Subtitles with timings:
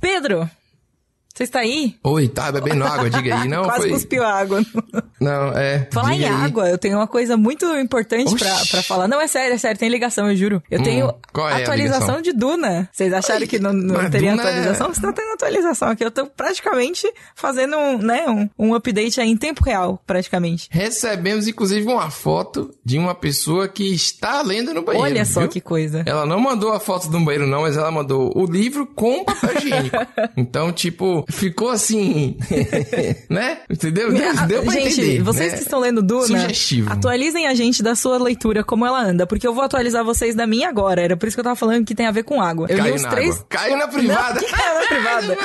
[0.00, 0.48] Pedro,
[1.38, 1.94] você está aí?
[2.02, 3.48] Oi, tá bebendo água, diga aí.
[3.48, 3.90] Não, Quase foi...
[3.90, 4.60] cuspiu água.
[5.20, 5.88] Não, é.
[5.92, 6.32] Falar em aí.
[6.32, 9.06] água, eu tenho uma coisa muito importante pra, pra falar.
[9.08, 10.62] Não, é sério, é sério, tem ligação, eu juro.
[10.70, 11.14] Eu Hum, tenho
[11.50, 12.88] é atualização de Duna.
[12.92, 14.94] Vocês acharam Ai, que não, não teria Duna é- atualização?
[14.94, 16.04] Você tá tendo atualização aqui.
[16.04, 20.68] Eu tô praticamente fazendo um, né, um, um update aí em tempo real, praticamente.
[20.70, 25.06] Recebemos, inclusive, uma foto de uma pessoa que está lendo no banheiro.
[25.08, 25.48] Olha só viu?
[25.48, 26.02] que coisa.
[26.06, 29.56] Ela não mandou a foto do banheiro, não, mas ela mandou o livro com papel
[29.58, 29.96] higiênico.
[30.36, 32.36] então, tipo, ficou assim.
[33.28, 33.58] né?
[33.68, 34.12] Entendeu?
[34.12, 35.22] Deu, deu pra gente, entender.
[35.22, 35.58] vocês né?
[35.58, 36.92] que estão lendo Duna, Sugestivo.
[36.92, 40.46] atualizem a gente da sua leitura, como ela anda, porque eu vou atualizar vocês da
[40.46, 41.02] minha agora.
[41.02, 42.66] Era por isso que eu tava falando que tem a ver com água.
[42.68, 43.30] Eu li Caiu uns na três.
[43.36, 43.46] água.
[43.48, 44.40] Caiu na privada.
[44.40, 45.36] Não, caiu na privada?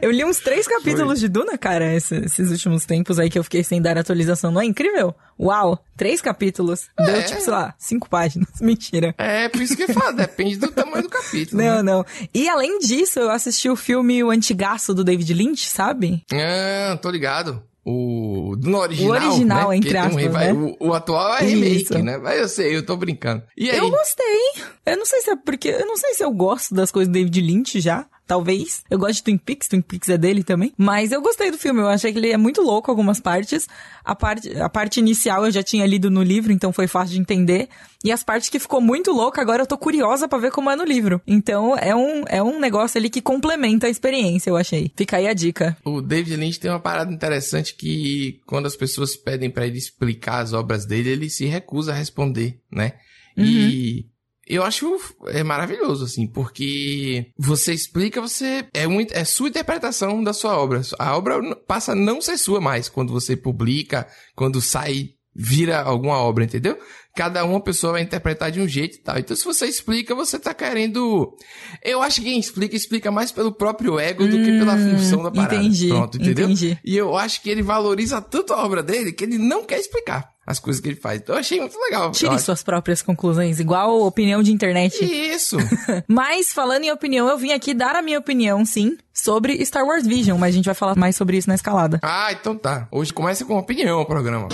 [0.00, 3.44] Eu li uns três capítulos de Duna, cara, esse- esses últimos tempos aí que eu
[3.44, 4.50] fiquei sem dar atualização.
[4.50, 5.14] Não é incrível?
[5.42, 6.88] Uau, três capítulos.
[6.96, 7.22] Deu, É.
[7.22, 8.48] tipo, sei lá, cinco páginas.
[8.60, 9.14] Mentira.
[9.18, 11.60] É, por isso que eu falo, depende do tamanho do capítulo.
[11.62, 11.82] Não, né?
[11.82, 12.06] não.
[12.32, 16.24] E além disso, eu assisti o filme O Antigaço do David Lynch, sabe?
[16.32, 17.62] Ah, tô ligado.
[17.84, 19.76] O no original, O original, né?
[19.76, 20.52] entre um aspas, reva- né?
[20.52, 21.98] o, o atual é remake, Isso.
[21.98, 22.16] né?
[22.16, 23.42] Mas eu sei, eu tô brincando.
[23.56, 23.76] E aí?
[23.78, 24.52] Eu gostei.
[24.86, 25.68] Eu não sei se é porque.
[25.68, 28.06] Eu não sei se eu gosto das coisas do David Lynch já.
[28.26, 28.82] Talvez.
[28.88, 30.72] Eu gosto de Twin Peaks, Twin Peaks é dele também.
[30.76, 31.80] Mas eu gostei do filme.
[31.80, 33.68] Eu achei que ele é muito louco algumas partes.
[34.04, 37.20] A parte, a parte inicial eu já tinha lido no livro, então foi fácil de
[37.20, 37.68] entender.
[38.04, 40.76] E as partes que ficou muito louca, agora eu tô curiosa pra ver como é
[40.76, 41.20] no livro.
[41.26, 44.90] Então é um, é um negócio ali que complementa a experiência, eu achei.
[44.96, 45.76] Fica aí a dica.
[45.84, 50.40] O David Lynch tem uma parada interessante que quando as pessoas pedem pra ele explicar
[50.40, 52.92] as obras dele, ele se recusa a responder, né?
[53.36, 53.44] Uhum.
[53.44, 54.11] E
[54.46, 54.98] eu acho
[55.28, 60.82] é maravilhoso assim, porque você explica, você é muito é sua interpretação da sua obra.
[60.98, 66.18] A obra passa a não ser sua mais quando você publica, quando sai vira alguma
[66.18, 66.78] obra, entendeu?
[67.16, 69.18] Cada uma pessoa vai interpretar de um jeito e tal.
[69.18, 71.34] Então, se você explica, você tá querendo.
[71.82, 75.22] Eu acho que quem explica, explica mais pelo próprio ego do que pela Hum, função
[75.22, 75.54] da parada.
[75.56, 76.44] entendi, Pronto, entendeu?
[76.46, 76.78] entendi.
[76.84, 80.31] E eu acho que ele valoriza tanto a obra dele que ele não quer explicar
[80.46, 81.20] as coisas que ele faz.
[81.20, 82.10] Então, eu achei muito legal.
[82.10, 82.44] Tire acho.
[82.44, 85.04] suas próprias conclusões, igual opinião de internet.
[85.04, 85.56] Isso.
[86.06, 90.06] Mas, falando em opinião, eu vim aqui dar a minha opinião, sim, sobre Star Wars
[90.06, 92.00] Vision, mas a gente vai falar mais sobre isso na escalada.
[92.02, 92.88] ah, então tá.
[92.90, 94.48] Hoje começa com opinião o programa.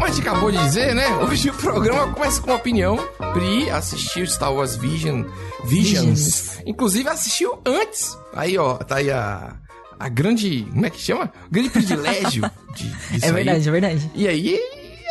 [0.00, 1.06] Como a gente acabou de dizer, né?
[1.18, 2.96] Hoje o programa começa com opinião.
[3.34, 5.24] Pri assistiu Star Wars Vision,
[5.66, 6.08] Visions.
[6.08, 6.58] Visions.
[6.64, 8.16] Inclusive assistiu antes.
[8.34, 9.56] Aí, ó, tá aí a,
[9.98, 10.66] a grande.
[10.72, 11.30] Como é que chama?
[11.50, 13.68] Grande privilégio de, disso é verdade, aí.
[13.68, 14.10] é verdade.
[14.14, 14.58] E aí.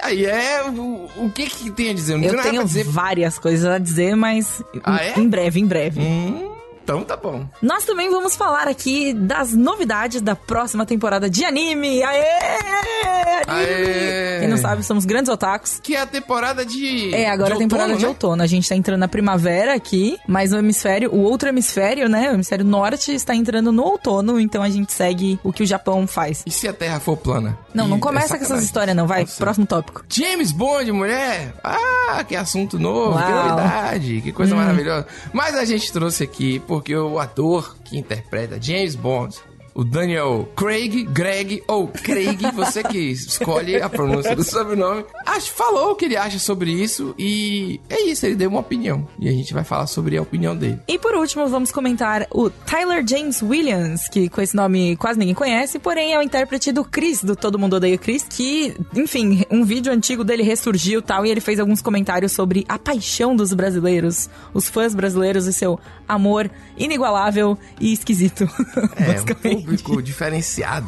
[0.01, 0.63] Aí é.
[0.63, 2.15] O, o que que tem a dizer?
[2.15, 2.83] Eu tem nada tenho dizer.
[2.85, 5.19] várias coisas a dizer, mas Ah, em- é?
[5.19, 6.01] em breve, em breve.
[6.01, 6.48] Hum,
[6.89, 7.45] então tá bom.
[7.61, 12.01] Nós também vamos falar aqui das novidades da próxima temporada de anime.
[12.01, 12.23] Aê!
[13.47, 13.47] Anime!
[13.47, 14.39] Aê!
[14.39, 15.79] Quem não sabe, somos grandes otakus.
[15.83, 17.13] Que é a temporada de.
[17.13, 18.09] É, agora de a temporada outono, de né?
[18.09, 18.41] outono.
[18.43, 22.31] A gente tá entrando na primavera aqui, mas o hemisfério, o outro hemisfério, né?
[22.31, 26.07] O hemisfério norte está entrando no outono, então a gente segue o que o Japão
[26.07, 26.41] faz.
[26.45, 27.55] E se a Terra for plana?
[27.73, 29.05] Não, E não é começa com essas histórias, não.
[29.05, 29.37] Vai, Nossa.
[29.37, 30.03] próximo tópico.
[30.09, 31.53] James Bond, mulher!
[31.63, 33.47] Ah, que assunto novo, que Uau.
[33.49, 34.57] novidade, que coisa Hum.
[34.57, 35.05] maravilhosa.
[35.31, 39.35] Mas a gente trouxe aqui porque o ator que interpreta James Bond,
[39.79, 45.91] o Daniel Craig, Greg ou Craig, você que escolhe a pronúncia do sobrenome, acho, falou
[45.91, 49.07] o que ele acha sobre isso e é isso, ele deu uma opinião.
[49.17, 50.77] E a gente vai falar sobre a opinião dele.
[50.85, 55.33] E por último, vamos comentar o Tyler James Williams, que com esse nome quase ninguém
[55.33, 59.63] conhece, porém é o intérprete do Chris, do Todo Mundo Odeia Chris, que, enfim, um
[59.63, 63.53] vídeo antigo dele ressurgiu e tal, e ele fez alguns comentários sobre a paixão dos
[63.53, 68.45] brasileiros, os fãs brasileiros e seu amor inigualável e esquisito.
[68.95, 69.68] É, basicamente.
[69.77, 70.87] Público diferenciado.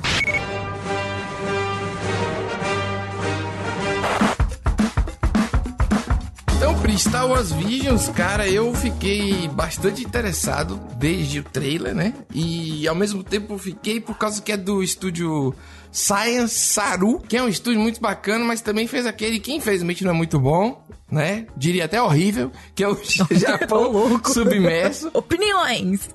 [6.55, 12.13] Então, Pri, Star Wars Visions, cara, eu fiquei bastante interessado desde o trailer, né?
[12.33, 15.55] E ao mesmo tempo fiquei por causa que é do estúdio
[15.91, 20.11] Science Saru, que é um estúdio muito bacana, mas também fez aquele que infelizmente não
[20.11, 21.47] é muito bom, né?
[21.57, 22.97] Diria até horrível, que é o
[23.31, 24.31] Japão louco.
[24.31, 25.09] Submerso.
[25.16, 26.09] Opiniões!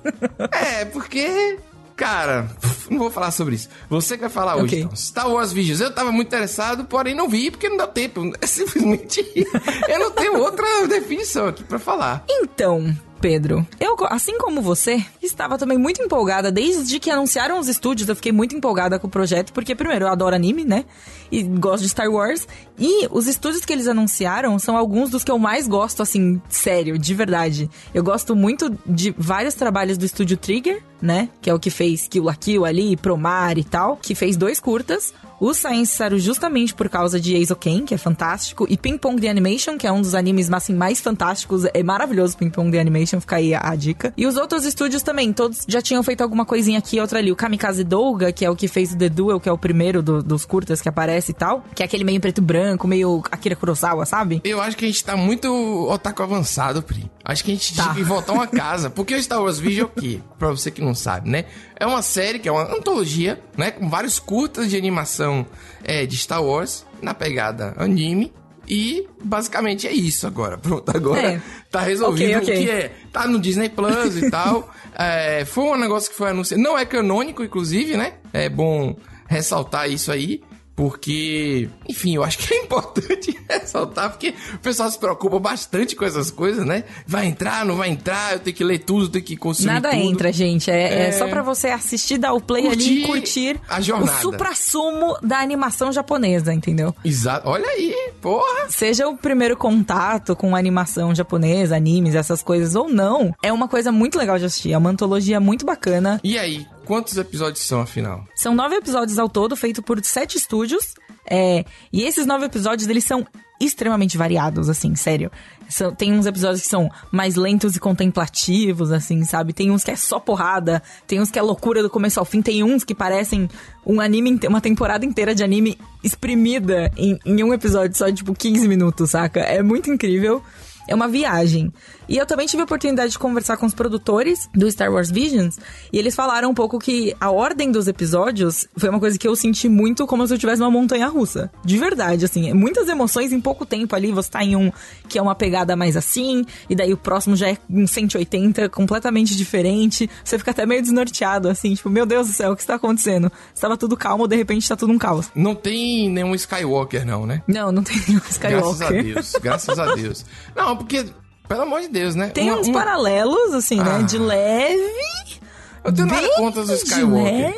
[0.52, 1.58] É, porque.
[1.96, 2.46] Cara,
[2.90, 3.68] não vou falar sobre isso.
[3.88, 4.80] Você que vai falar hoje, Ok.
[4.82, 4.96] então.
[4.96, 5.80] Star Wars Visions.
[5.80, 8.30] Eu tava muito interessado, porém não vi porque não deu tempo.
[8.40, 9.24] É simplesmente.
[9.88, 12.22] eu não tenho outra definição aqui pra falar.
[12.28, 12.94] Então,
[13.26, 13.66] Pedro.
[13.80, 16.52] Eu, assim como você, estava também muito empolgada.
[16.52, 20.08] Desde que anunciaram os estúdios, eu fiquei muito empolgada com o projeto, porque, primeiro, eu
[20.08, 20.84] adoro anime, né?
[21.28, 22.46] E gosto de Star Wars.
[22.78, 26.96] E os estúdios que eles anunciaram são alguns dos que eu mais gosto, assim, sério,
[26.96, 27.68] de verdade.
[27.92, 31.28] Eu gosto muito de vários trabalhos do estúdio Trigger, né?
[31.40, 33.96] Que é o que fez Kill la Kill ali, Promar e tal.
[33.96, 35.12] Que fez dois curtas.
[35.38, 39.20] O Science saiu justamente por causa de Ace Ken, que é fantástico, e Ping Pong
[39.20, 41.64] The Animation, que é um dos animes assim, mais fantásticos.
[41.74, 44.14] É maravilhoso Ping Pong The Animation, fica aí a, a, dica.
[44.16, 47.30] E os outros estúdios também, todos já tinham feito alguma coisinha aqui outra ali.
[47.30, 50.02] O Kamikaze Douga, que é o que fez o The Duel, que é o primeiro
[50.02, 53.22] do, dos curtas que aparece e tal, que é aquele meio preto e branco, meio
[53.30, 54.40] Akira Kurosawa, sabe?
[54.42, 55.48] Eu acho que a gente tá muito
[55.90, 57.10] otaku avançado, Pri.
[57.22, 57.82] Acho que a gente tá.
[57.82, 58.88] tinha que voltar uma casa.
[58.88, 60.20] Porque o Star Wars Vision é o quê?
[60.38, 61.44] Pra você que não sabe, né?
[61.78, 63.70] É uma série que é uma antologia, né?
[63.70, 65.46] Com vários curtas de animação
[65.84, 68.32] é, de Star Wars, na pegada anime.
[68.68, 70.58] E basicamente é isso agora.
[70.58, 71.40] Pronto, agora é.
[71.70, 72.62] tá resolvido okay, okay.
[72.62, 72.92] o que é.
[73.12, 74.70] Tá no Disney Plus e tal.
[74.98, 76.62] É, foi um negócio que foi anunciado.
[76.62, 78.14] Não é canônico, inclusive, né?
[78.32, 78.96] É bom
[79.28, 80.42] ressaltar isso aí.
[80.76, 86.04] Porque, enfim, eu acho que é importante ressaltar, porque o pessoal se preocupa bastante com
[86.04, 86.84] essas coisas, né?
[87.06, 90.02] Vai entrar, não vai entrar, eu tenho que ler tudo, tenho que consumir Nada tudo.
[90.02, 90.70] entra, gente.
[90.70, 91.08] É, é...
[91.08, 94.18] é só para você assistir, dar o play curtir ali e curtir a jornada.
[94.18, 96.94] o supra-sumo da animação japonesa, entendeu?
[97.02, 97.48] Exato.
[97.48, 98.68] Olha aí, porra!
[98.68, 103.90] Seja o primeiro contato com animação japonesa, animes, essas coisas ou não, é uma coisa
[103.90, 104.72] muito legal de assistir.
[104.72, 106.20] É uma antologia muito bacana.
[106.22, 108.24] E aí, Quantos episódios são, afinal?
[108.36, 110.94] São nove episódios ao todo, feito por sete estúdios.
[111.28, 113.26] É, e esses nove episódios, eles são
[113.60, 115.30] extremamente variados, assim, sério.
[115.68, 119.52] São, tem uns episódios que são mais lentos e contemplativos, assim, sabe?
[119.52, 122.40] Tem uns que é só porrada, tem uns que é loucura do começo ao fim,
[122.40, 123.48] tem uns que parecem
[123.84, 128.68] um anime, uma temporada inteira de anime exprimida em, em um episódio só, tipo, 15
[128.68, 129.40] minutos, saca?
[129.40, 130.40] É muito incrível.
[130.88, 131.72] É uma viagem.
[132.08, 135.58] E eu também tive a oportunidade de conversar com os produtores do Star Wars Visions,
[135.92, 139.34] e eles falaram um pouco que a ordem dos episódios foi uma coisa que eu
[139.34, 141.50] senti muito como se eu estivesse numa montanha russa.
[141.64, 144.12] De verdade, assim, muitas emoções em pouco tempo ali.
[144.12, 144.70] Você tá em um
[145.08, 149.36] que é uma pegada mais assim, e daí o próximo já é um 180, completamente
[149.36, 150.08] diferente.
[150.24, 153.30] Você fica até meio desnorteado, assim, tipo, meu Deus do céu, o que está acontecendo?
[153.54, 155.30] Estava tudo calmo, de repente tá tudo um caos.
[155.34, 157.42] Não tem nenhum Skywalker, não, né?
[157.46, 158.78] Não, não tem nenhum Skywalker.
[158.78, 160.24] Graças a Deus, graças a Deus.
[160.56, 161.06] Não, porque
[161.48, 162.28] pelo amor de Deus, né?
[162.28, 162.78] Tem uma, uns uma...
[162.78, 163.84] paralelos, assim, né?
[163.86, 163.98] ah.
[163.98, 164.04] né?
[164.04, 165.36] De leve.
[165.84, 167.54] Eu tenho nada contra os Skywalker.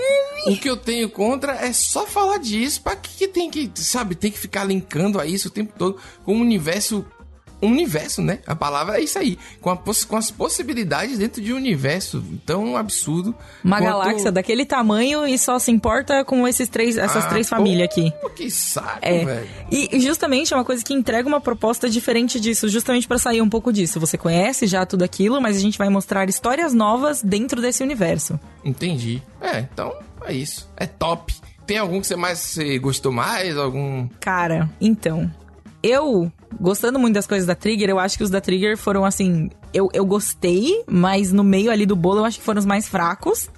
[0.47, 2.82] O que eu tenho contra é só falar disso.
[2.82, 5.97] Pra que, que tem que, sabe, tem que ficar linkando a isso o tempo todo
[6.25, 7.05] com um universo
[7.60, 8.38] universo, né?
[8.46, 9.38] A palavra é isso aí.
[9.60, 13.34] Com, a, com as possibilidades dentro de um universo tão absurdo.
[13.64, 13.88] Uma quanto...
[13.88, 18.12] galáxia daquele tamanho e só se importa com esses três, essas ah, três famílias aqui.
[18.37, 19.25] Que saco, é.
[19.25, 19.49] velho.
[19.70, 23.49] E justamente é uma coisa que entrega uma proposta diferente disso, justamente para sair um
[23.49, 23.99] pouco disso.
[23.99, 28.38] Você conhece já tudo aquilo, mas a gente vai mostrar histórias novas dentro desse universo.
[28.64, 29.22] Entendi.
[29.40, 29.94] É, então
[30.25, 30.69] é isso.
[30.76, 31.34] É top.
[31.66, 33.56] Tem algum que você mais gostou mais?
[33.56, 34.08] Algum.
[34.20, 35.31] Cara, então
[35.82, 39.50] eu, gostando muito das coisas da Trigger, eu acho que os da Trigger foram assim.
[39.73, 42.89] Eu, eu gostei, mas no meio ali do bolo eu acho que foram os mais
[42.89, 43.50] fracos.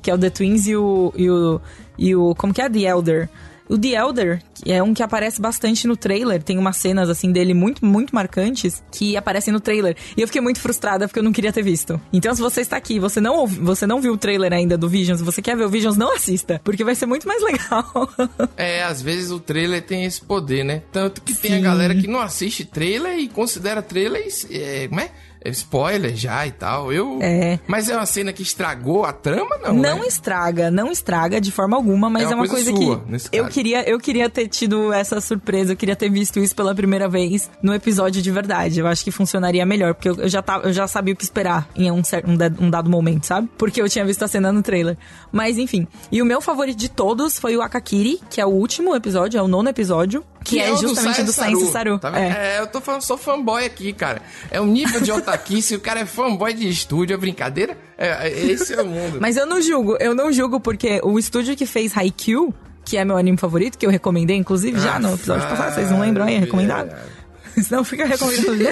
[0.00, 1.12] Que é o The Twins e o.
[1.16, 1.60] E o,
[1.96, 2.68] e o como que é?
[2.68, 3.28] The Elder.
[3.72, 7.32] O The Elder, que é um que aparece bastante no trailer, tem umas cenas assim
[7.32, 9.96] dele muito, muito marcantes que aparecem no trailer.
[10.14, 11.98] E eu fiquei muito frustrada porque eu não queria ter visto.
[12.12, 15.22] Então, se você está aqui, você não você não viu o trailer ainda do Visions,
[15.22, 18.10] você quer ver o Visions, não assista, porque vai ser muito mais legal.
[18.58, 20.82] é, às vezes o trailer tem esse poder, né?
[20.92, 21.40] Tanto que Sim.
[21.40, 25.10] tem a galera que não assiste trailer e considera trailers, é, como é?
[25.46, 26.92] Spoiler já e tal.
[26.92, 27.18] Eu.
[27.20, 27.58] É.
[27.66, 29.74] Mas é uma cena que estragou a trama, não?
[29.74, 30.06] Não né?
[30.06, 33.36] estraga, não estraga de forma alguma, mas é uma, é uma coisa, coisa sua, que
[33.36, 37.08] eu queria, eu queria ter tido essa surpresa, eu queria ter visto isso pela primeira
[37.08, 38.80] vez no episódio de verdade.
[38.80, 41.68] Eu acho que funcionaria melhor, porque eu, já tava, eu já sabia o que esperar
[41.74, 43.48] em um, certo, um, dado momento, sabe?
[43.56, 44.96] Porque eu tinha visto a cena no trailer.
[45.30, 45.86] Mas enfim.
[46.10, 49.42] E o meu favorito de todos foi o Akakiri, que é o último episódio, é
[49.42, 50.24] o nono episódio.
[50.42, 51.98] Que, que é, é justamente do Science Saru.
[51.98, 52.56] Tá é.
[52.56, 52.60] é.
[52.60, 54.22] eu tô falando, sou fanboy aqui, cara.
[54.50, 57.76] É o nível de otaku, se o cara é fanboy de estúdio, é brincadeira?
[57.96, 59.18] É, é, esse é o mundo.
[59.20, 63.04] Mas eu não julgo, eu não julgo porque o estúdio que fez Haikyuu, que é
[63.04, 66.38] meu anime favorito, que eu recomendei, inclusive, já no episódio passado, vocês não lembram aí?
[66.38, 66.94] Recomendado?
[67.62, 68.64] Senão fica recomendando.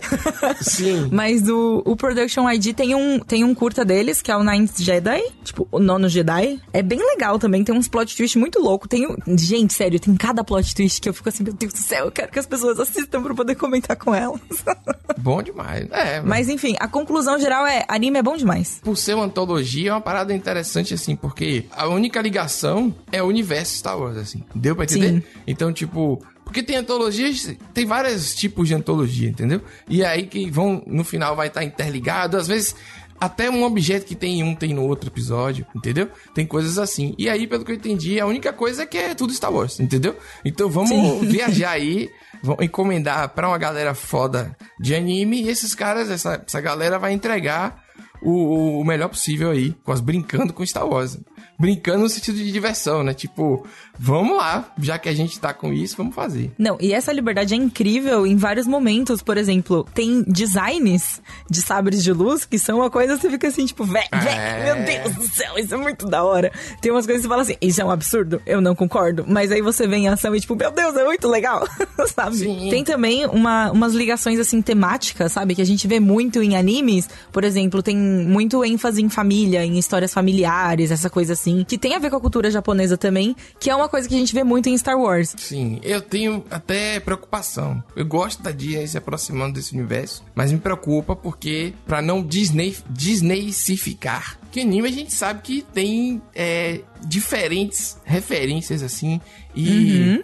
[0.60, 1.08] Sim.
[1.12, 4.78] Mas o, o Production ID tem um, tem um curta deles, que é o Ninth
[4.78, 5.22] Jedi.
[5.42, 6.60] Tipo, o nono Jedi.
[6.72, 7.62] É bem legal também.
[7.64, 8.88] Tem uns plot twists muito loucos.
[8.88, 9.06] Tem.
[9.36, 12.12] Gente, sério, tem cada plot twist que eu fico assim, meu Deus do céu, eu
[12.12, 14.40] quero que as pessoas assistam pra poder comentar com elas.
[15.18, 15.88] Bom demais.
[15.90, 16.20] É.
[16.20, 18.80] Mas enfim, a conclusão geral é: anime é bom demais.
[18.82, 23.26] Por ser uma antologia, é uma parada interessante, assim, porque a única ligação é o
[23.26, 24.42] universo Star Wars, assim.
[24.54, 25.08] Deu pra entender?
[25.08, 25.22] Sim.
[25.46, 29.62] Então, tipo, Porque tem antologias, tem vários tipos de antologia, entendeu?
[29.88, 32.76] E aí que vão, no final vai estar interligado, às vezes
[33.20, 36.10] até um objeto que tem em um tem no outro episódio, entendeu?
[36.34, 37.14] Tem coisas assim.
[37.16, 39.80] E aí, pelo que eu entendi, a única coisa é que é tudo Star Wars,
[39.80, 40.16] entendeu?
[40.44, 41.20] Então vamos Sim.
[41.26, 42.10] viajar aí,
[42.42, 47.12] vamos encomendar pra uma galera foda de anime e esses caras, essa, essa galera vai
[47.12, 47.82] entregar
[48.22, 51.18] o, o melhor possível aí, com as brincando com Star Wars
[51.58, 53.14] brincando no sentido de diversão, né?
[53.14, 53.66] Tipo,
[53.98, 56.52] vamos lá, já que a gente tá com isso, vamos fazer.
[56.58, 59.22] Não, e essa liberdade é incrível em vários momentos.
[59.22, 63.48] Por exemplo, tem designs de sabres de luz que são uma coisa que você fica
[63.48, 64.74] assim, tipo, velho, é...
[64.74, 66.52] meu Deus do céu, isso é muito da hora.
[66.80, 69.24] Tem umas coisas que você fala assim, isso é um absurdo, eu não concordo.
[69.26, 71.66] Mas aí você vem em ação e, tipo, meu Deus, é muito legal,
[72.14, 72.36] sabe?
[72.36, 72.68] Sim.
[72.70, 75.54] Tem também uma, umas ligações, assim, temáticas, sabe?
[75.54, 77.08] Que a gente vê muito em animes.
[77.30, 81.78] Por exemplo, tem muito ênfase em família, em histórias familiares, essa coisa assim assim, que
[81.78, 84.34] tem a ver com a cultura japonesa também, que é uma coisa que a gente
[84.34, 85.34] vê muito em Star Wars.
[85.38, 87.82] Sim, eu tenho até preocupação.
[87.94, 92.76] Eu gosto da Disney se aproximando desse universo, mas me preocupa porque, para não Disney,
[92.90, 99.20] Disneycificar, que anime a gente sabe que tem é, diferentes referências assim
[99.54, 99.68] e.
[99.68, 100.22] Uhum.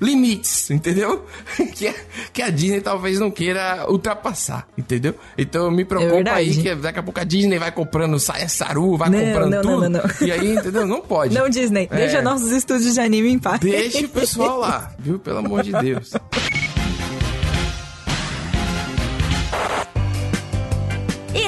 [0.00, 1.24] Limites, entendeu?
[1.74, 1.94] que,
[2.32, 5.14] que a Disney talvez não queira ultrapassar, entendeu?
[5.36, 8.96] Então me preocupa é aí que daqui a pouco a Disney vai comprando saia saru,
[8.96, 9.88] vai não, comprando não, tudo.
[9.88, 10.86] Não, e aí, entendeu?
[10.86, 11.34] Não pode.
[11.34, 11.96] Não, Disney, é.
[11.96, 13.60] deixa nossos estúdios de anime em paz.
[13.60, 15.18] Deixa o pessoal lá, viu?
[15.18, 16.12] Pelo amor de Deus.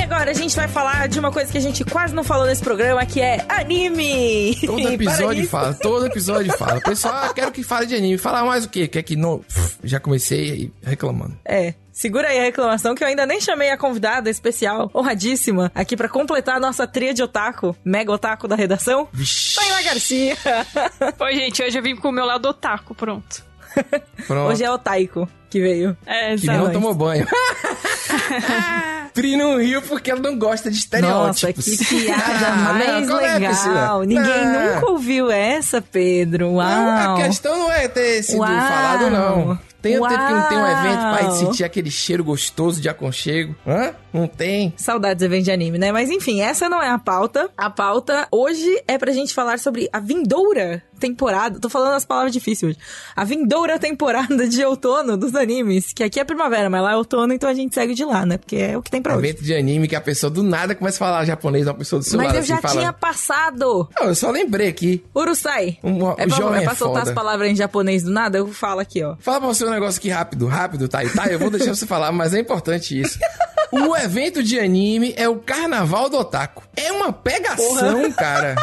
[0.05, 2.63] agora a gente vai falar de uma coisa que a gente quase não falou nesse
[2.63, 4.57] programa, que é anime.
[4.65, 6.81] Todo episódio fala, todo episódio fala.
[6.81, 8.17] Pessoal, ah, quero que fale de anime.
[8.17, 8.89] Falar mais o quê?
[8.89, 9.45] Quer que não...
[9.83, 11.37] Já comecei reclamando.
[11.45, 11.75] É.
[11.93, 16.09] Segura aí a reclamação que eu ainda nem chamei a convidada especial, honradíssima, aqui para
[16.09, 19.07] completar a nossa tria de otaku, mega otaku da redação,
[19.55, 20.37] Taylor Garcia.
[21.21, 23.45] Oi, gente, hoje eu vim com o meu lado otaku, pronto.
[24.27, 24.51] Pronto.
[24.51, 25.97] Hoje é o Taiko que veio.
[26.05, 27.29] É, que não tomou banho.
[29.15, 31.67] Pri não riu porque ela não gosta de estereótipos.
[31.69, 34.03] Nossa, que piada mais não, é legal.
[34.03, 34.75] É Ninguém não.
[34.75, 36.55] nunca ouviu essa, Pedro.
[36.55, 36.69] Uau.
[36.69, 38.49] Não, a questão não é ter sido Uau.
[38.51, 39.59] falado, não.
[39.81, 43.55] Tem o tempo que não tem um evento pra sentir aquele cheiro gostoso de aconchego.
[43.67, 43.93] Hã?
[44.15, 44.73] Não tem.
[44.79, 45.93] Saudades de evento de anime, né?
[45.93, 47.51] Mas enfim, essa não é a pauta.
[47.55, 51.59] A pauta hoje é pra gente falar sobre a vindoura temporada.
[51.61, 52.79] Tô falando as palavras difíceis hoje.
[53.15, 55.93] A vindoura temporada de outono dos animes.
[55.93, 58.39] Que aqui é primavera, mas lá é outono, então a gente segue de lá, né?
[58.39, 59.27] Porque é o que tem pra hoje.
[59.27, 62.05] Evento de anime que a pessoa do nada começa a falar japonês, uma pessoa do
[62.05, 62.37] seu mas lado.
[62.37, 62.81] Mas eu assim, já fala...
[62.81, 63.89] tinha passado.
[63.99, 65.05] Não, eu só lembrei aqui.
[65.15, 65.79] Urusai.
[65.83, 68.39] Um, é pra, é pra soltar as palavras em japonês do nada?
[68.39, 69.17] Eu falo aqui, ó.
[69.21, 71.01] Fala pra você um negócio aqui rápido, rápido, tá?
[71.15, 73.19] Tá, eu vou deixar você falar, mas é importante isso.
[73.73, 76.63] O evento de anime é o Carnaval do Otaku.
[76.77, 78.13] É uma pegação, Porra.
[78.13, 78.55] cara.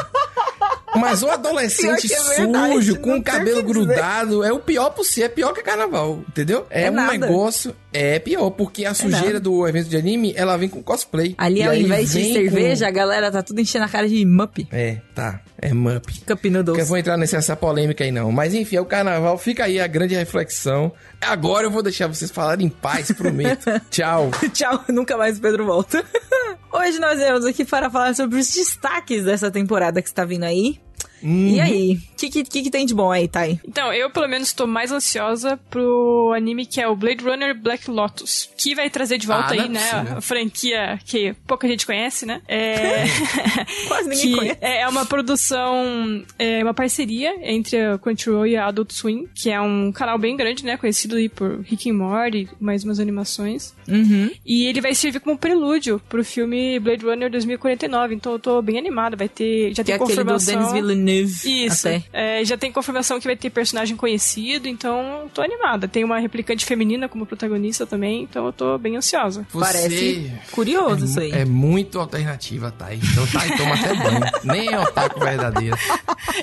[0.95, 5.25] Mas o adolescente é sujo, com o cabelo grudado, é o pior possível.
[5.25, 6.65] É pior que carnaval, entendeu?
[6.69, 7.11] É, é um nada.
[7.11, 7.75] negócio.
[7.93, 11.35] É pior, porque a é sujeira é do evento de anime, ela vem com cosplay.
[11.37, 12.89] Ali, ao invés de cerveja, com...
[12.89, 14.67] a galera tá tudo enchendo a cara de mup.
[14.71, 15.41] É, tá.
[15.61, 16.21] É mup.
[16.25, 16.79] Cup noodles.
[16.79, 18.31] Eu vou entrar nessa polêmica aí, não.
[18.31, 19.37] Mas enfim, é o carnaval.
[19.37, 20.91] Fica aí a grande reflexão.
[21.19, 23.69] Agora eu vou deixar vocês falarem em paz, prometo.
[23.91, 24.31] Tchau.
[24.53, 24.85] Tchau.
[24.89, 26.03] Nunca mais o Pedro volta.
[26.73, 30.79] Hoje nós viemos aqui para falar sobre os destaques dessa temporada que está vindo aí.
[31.23, 31.47] Uhum.
[31.47, 31.93] E aí?
[31.93, 33.59] O que, que, que, tem de bom aí, Thay?
[33.67, 37.89] Então, eu pelo menos estou mais ansiosa pro anime que é o Blade Runner Black
[37.89, 42.25] Lotus, que vai trazer de volta ah, aí, né, a franquia que pouca gente conhece,
[42.25, 42.41] né?
[42.47, 43.05] É...
[43.87, 44.57] Quase ninguém conhece.
[44.61, 49.59] É uma produção, é uma parceria entre a Crunchyroll e a Adult Swim, que é
[49.59, 53.73] um canal bem grande, né, conhecido aí por Rick and Morty, mais umas animações.
[53.87, 54.29] Uhum.
[54.45, 58.77] E ele vai servir como prelúdio pro filme Blade Runner 2049, então eu tô bem
[58.77, 60.55] animada, vai ter, já que tem é confirmação.
[60.55, 61.65] Denis Villeneuve Villeneuve.
[61.65, 61.87] Isso.
[62.13, 65.87] É, já tem confirmação que vai ter personagem conhecido, então tô animada.
[65.87, 69.45] Tem uma replicante feminina como protagonista também, então eu tô bem ansiosa.
[69.51, 71.31] Você Parece curioso é, isso aí.
[71.31, 72.99] É muito alternativa, Thay.
[73.01, 74.21] Então Thay toma até banho.
[74.43, 75.77] Nem é otaku verdadeiro.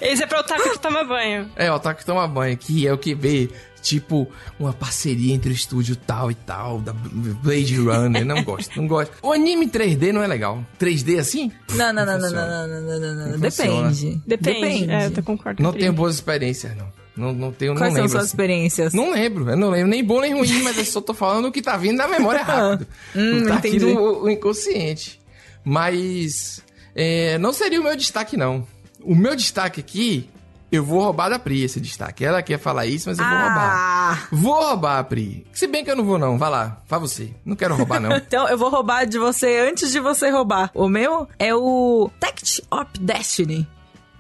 [0.01, 1.51] Esse é pra otaku que toma banho.
[1.57, 3.49] É, otaku que toma banho, que é o que vê
[3.83, 8.25] tipo uma parceria entre o estúdio tal e tal, da Blade Runner.
[8.25, 9.13] Não gosto, não gosto.
[9.23, 10.65] O anime 3D não é legal.
[10.79, 11.51] 3D assim?
[11.75, 14.23] Não, não, não, não, não, não, não, não, não, Depende.
[14.27, 14.61] Depende.
[14.61, 14.91] Depende.
[14.91, 15.63] É, eu concordo.
[15.63, 16.89] Não tenho boas experiências, não.
[17.17, 18.09] Não, não tenho, Quais não lembro.
[18.09, 18.31] são suas assim.
[18.31, 18.93] experiências?
[18.95, 19.89] Não lembro, eu não lembro.
[19.89, 22.43] Nem bom nem ruim, mas eu só tô falando o que tá vindo da memória
[22.45, 22.87] rápido.
[23.17, 25.21] hum, tá aqui no, no inconsciente.
[25.65, 26.63] Mas
[26.95, 28.65] é, não seria o meu destaque, não.
[29.03, 30.31] O meu destaque aqui
[30.71, 32.25] eu vou roubar da Pri esse destaque.
[32.25, 33.43] Ela quer falar isso, mas eu vou ah.
[33.43, 34.29] roubar.
[34.31, 35.47] Vou roubar, Pri.
[35.53, 36.39] Se bem que eu não vou, não.
[36.39, 37.31] Vai lá, faz você.
[37.45, 38.15] Não quero roubar, não.
[38.17, 40.71] então eu vou roubar de você antes de você roubar.
[40.75, 43.67] O meu é o Tact of Destiny.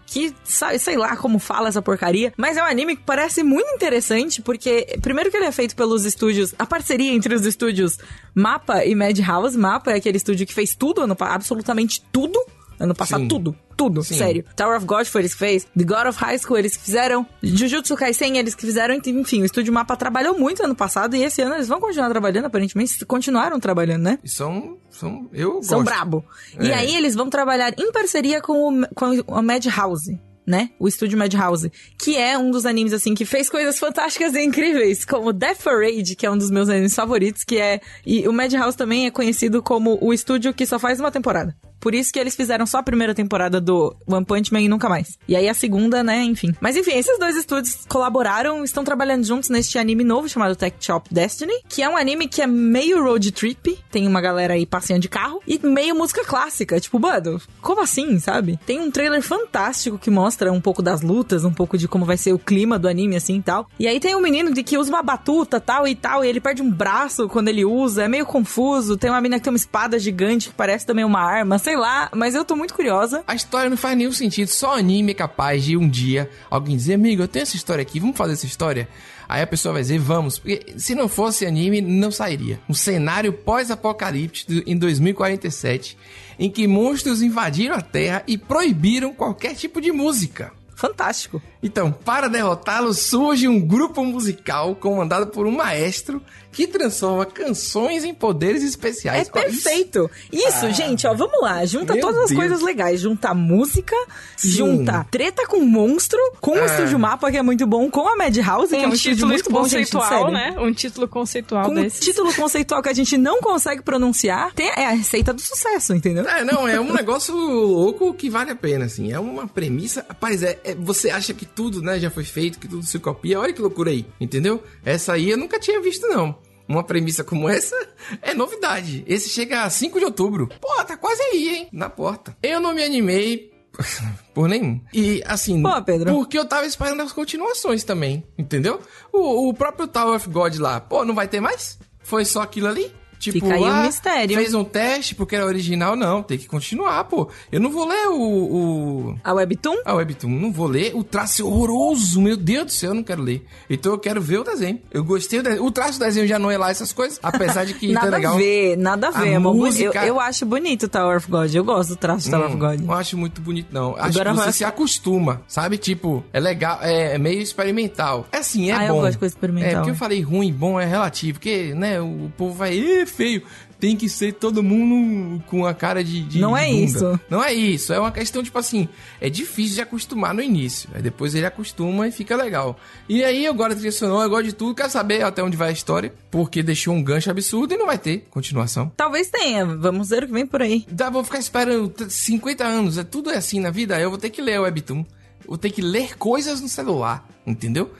[0.06, 4.40] que sei lá como fala essa porcaria, mas é um anime que parece muito interessante,
[4.40, 7.98] porque primeiro que ele é feito pelos estúdios, a parceria entre os estúdios
[8.34, 9.56] Mapa e Madhouse.
[9.56, 12.42] Mapa é aquele estúdio que fez tudo, absolutamente tudo
[12.80, 13.28] ano passado, Sim.
[13.28, 13.56] tudo.
[13.78, 14.16] Tudo, Sim.
[14.16, 14.44] sério.
[14.56, 15.64] Tower of God foi eles que fez.
[15.64, 17.24] The God of High School eles que fizeram.
[17.40, 18.98] Jujutsu Kaisen eles que fizeram.
[19.06, 22.46] Enfim, o Estúdio Mapa trabalhou muito ano passado e esse ano eles vão continuar trabalhando,
[22.46, 23.06] aparentemente.
[23.06, 24.18] Continuaram trabalhando, né?
[24.24, 24.78] E são...
[24.90, 25.84] são eu São gosto.
[25.84, 26.24] brabo.
[26.58, 26.66] É.
[26.66, 30.18] E aí eles vão trabalhar em parceria com, o, com a Madhouse
[30.48, 30.70] né?
[30.78, 35.04] O estúdio Madhouse, que é um dos animes, assim, que fez coisas fantásticas e incríveis,
[35.04, 37.82] como Death Parade, que é um dos meus animes favoritos, que é...
[38.04, 41.54] E o Madhouse também é conhecido como o estúdio que só faz uma temporada.
[41.80, 44.88] Por isso que eles fizeram só a primeira temporada do One Punch Man e nunca
[44.88, 45.18] mais.
[45.26, 46.54] E aí a segunda, né, enfim.
[46.60, 51.08] Mas enfim, esses dois estúdios colaboraram, estão trabalhando juntos neste anime novo chamado Tech Shop
[51.12, 55.02] Destiny, que é um anime que é meio road trip, tem uma galera aí passeando
[55.02, 56.80] de carro, e meio música clássica.
[56.80, 58.58] Tipo, mano, como assim, sabe?
[58.66, 62.16] Tem um trailer fantástico que mostra um pouco das lutas, um pouco de como vai
[62.16, 63.68] ser o clima do anime, assim e tal.
[63.78, 66.40] E aí tem um menino de que usa uma batuta tal e tal, e ele
[66.40, 68.96] perde um braço quando ele usa, é meio confuso.
[68.96, 72.08] Tem uma menina que tem uma espada gigante que parece também uma arma sei lá,
[72.14, 73.22] mas eu tô muito curiosa.
[73.26, 76.94] A história não faz nenhum sentido, só anime é capaz de um dia alguém dizer,
[76.94, 78.88] amigo, eu tenho essa história aqui, vamos fazer essa história?
[79.28, 80.38] Aí a pessoa vai dizer, vamos.
[80.38, 82.58] Porque se não fosse anime, não sairia.
[82.66, 85.98] Um cenário pós-apocalíptico em 2047,
[86.38, 90.50] em que monstros invadiram a Terra e proibiram qualquer tipo de música.
[90.74, 91.42] Fantástico.
[91.62, 98.14] Então, para derrotá-lo, surge um grupo musical comandado por um maestro que transforma canções em
[98.14, 99.28] poderes especiais.
[99.28, 100.10] É perfeito.
[100.32, 101.64] Isso, isso ah, gente, ó, vamos lá.
[101.64, 102.30] Junta todas Deus.
[102.30, 103.00] as coisas legais.
[103.00, 103.94] Junta música,
[104.36, 104.48] Sim.
[104.48, 106.62] junta treta com monstro, com ah.
[106.62, 109.26] o Estúdio Mapa, que é muito bom, com a Madhouse, um que é um estúdio
[109.26, 110.54] muito bom, gente, conceitual, né?
[110.58, 112.00] Um título conceitual com desses.
[112.00, 114.52] um título conceitual que a gente não consegue pronunciar.
[114.54, 116.26] Tem, é a receita do sucesso, entendeu?
[116.28, 119.12] É, não, é um negócio louco que vale a pena, assim.
[119.12, 120.04] É uma premissa...
[120.08, 123.38] Rapaz, é, é, você acha que tudo, né, já foi feito, que tudo se copia.
[123.38, 124.62] Olha que loucura aí, entendeu?
[124.84, 127.74] Essa aí eu nunca tinha visto, não uma premissa como essa
[128.22, 129.02] é novidade.
[129.06, 130.48] Esse chega a 5 de outubro.
[130.60, 131.68] Pô, tá quase aí, hein?
[131.72, 132.36] Na porta.
[132.42, 133.50] Eu não me animei
[134.34, 134.80] por nenhum.
[134.92, 136.12] E assim, Pô, Pedro.
[136.14, 138.80] porque eu tava esperando as continuações também, entendeu?
[139.12, 141.78] O, o próprio Tower of God lá, pô, não vai ter mais?
[142.00, 142.92] Foi só aquilo ali?
[143.18, 144.36] Tipo, Fica aí ah, um mistério.
[144.36, 146.22] Fez um teste porque era original, não.
[146.22, 147.28] Tem que continuar, pô.
[147.50, 148.20] Eu não vou ler o.
[148.20, 149.18] o...
[149.24, 149.76] A Webtoon?
[149.84, 150.30] A Webtoon.
[150.30, 150.94] Não vou ler.
[150.94, 152.20] O traço é horroroso.
[152.20, 153.44] Meu Deus do céu, eu não quero ler.
[153.68, 154.80] Então eu quero ver o desenho.
[154.90, 155.64] Eu gostei do desenho.
[155.64, 157.18] O traço do desenho já não é lá essas coisas.
[157.22, 157.88] Apesar de que.
[157.92, 158.34] nada tá legal.
[158.34, 159.34] a ver, nada a ver.
[159.34, 160.00] A música...
[160.00, 161.52] eu, eu acho bonito o Tower of God.
[161.54, 162.80] Eu gosto do traço do Tower of hum, God.
[162.80, 163.96] Não acho muito bonito, não.
[163.96, 165.76] Acho Agora que você se acostuma, sabe?
[165.76, 168.26] Tipo, é legal, é meio experimental.
[168.30, 168.84] É assim, é ah, bom.
[168.84, 169.70] eu gosto de coisa experimental.
[169.70, 171.38] É, porque eu falei ruim, bom é relativo.
[171.38, 173.42] Porque, né, o povo vai, é feio
[173.78, 176.22] tem que ser todo mundo com a cara de.
[176.22, 176.84] de não de é bunda.
[176.84, 177.20] isso.
[177.30, 177.92] Não é isso.
[177.92, 178.88] É uma questão, tipo assim,
[179.20, 180.88] é difícil de acostumar no início.
[180.92, 182.78] Aí depois ele acostuma e fica legal.
[183.08, 185.56] E aí eu gosto de trilha sonora, eu gosto de tudo, quero saber até onde
[185.56, 188.90] vai a história, porque deixou um gancho absurdo e não vai ter continuação.
[188.96, 190.84] Talvez tenha, vamos ver o que vem por aí.
[190.90, 194.30] Dá, vou ficar esperando 50 anos, é tudo é assim na vida, eu vou ter
[194.30, 195.04] que ler o Webtoon.
[195.46, 197.90] Vou ter que ler coisas no celular, entendeu?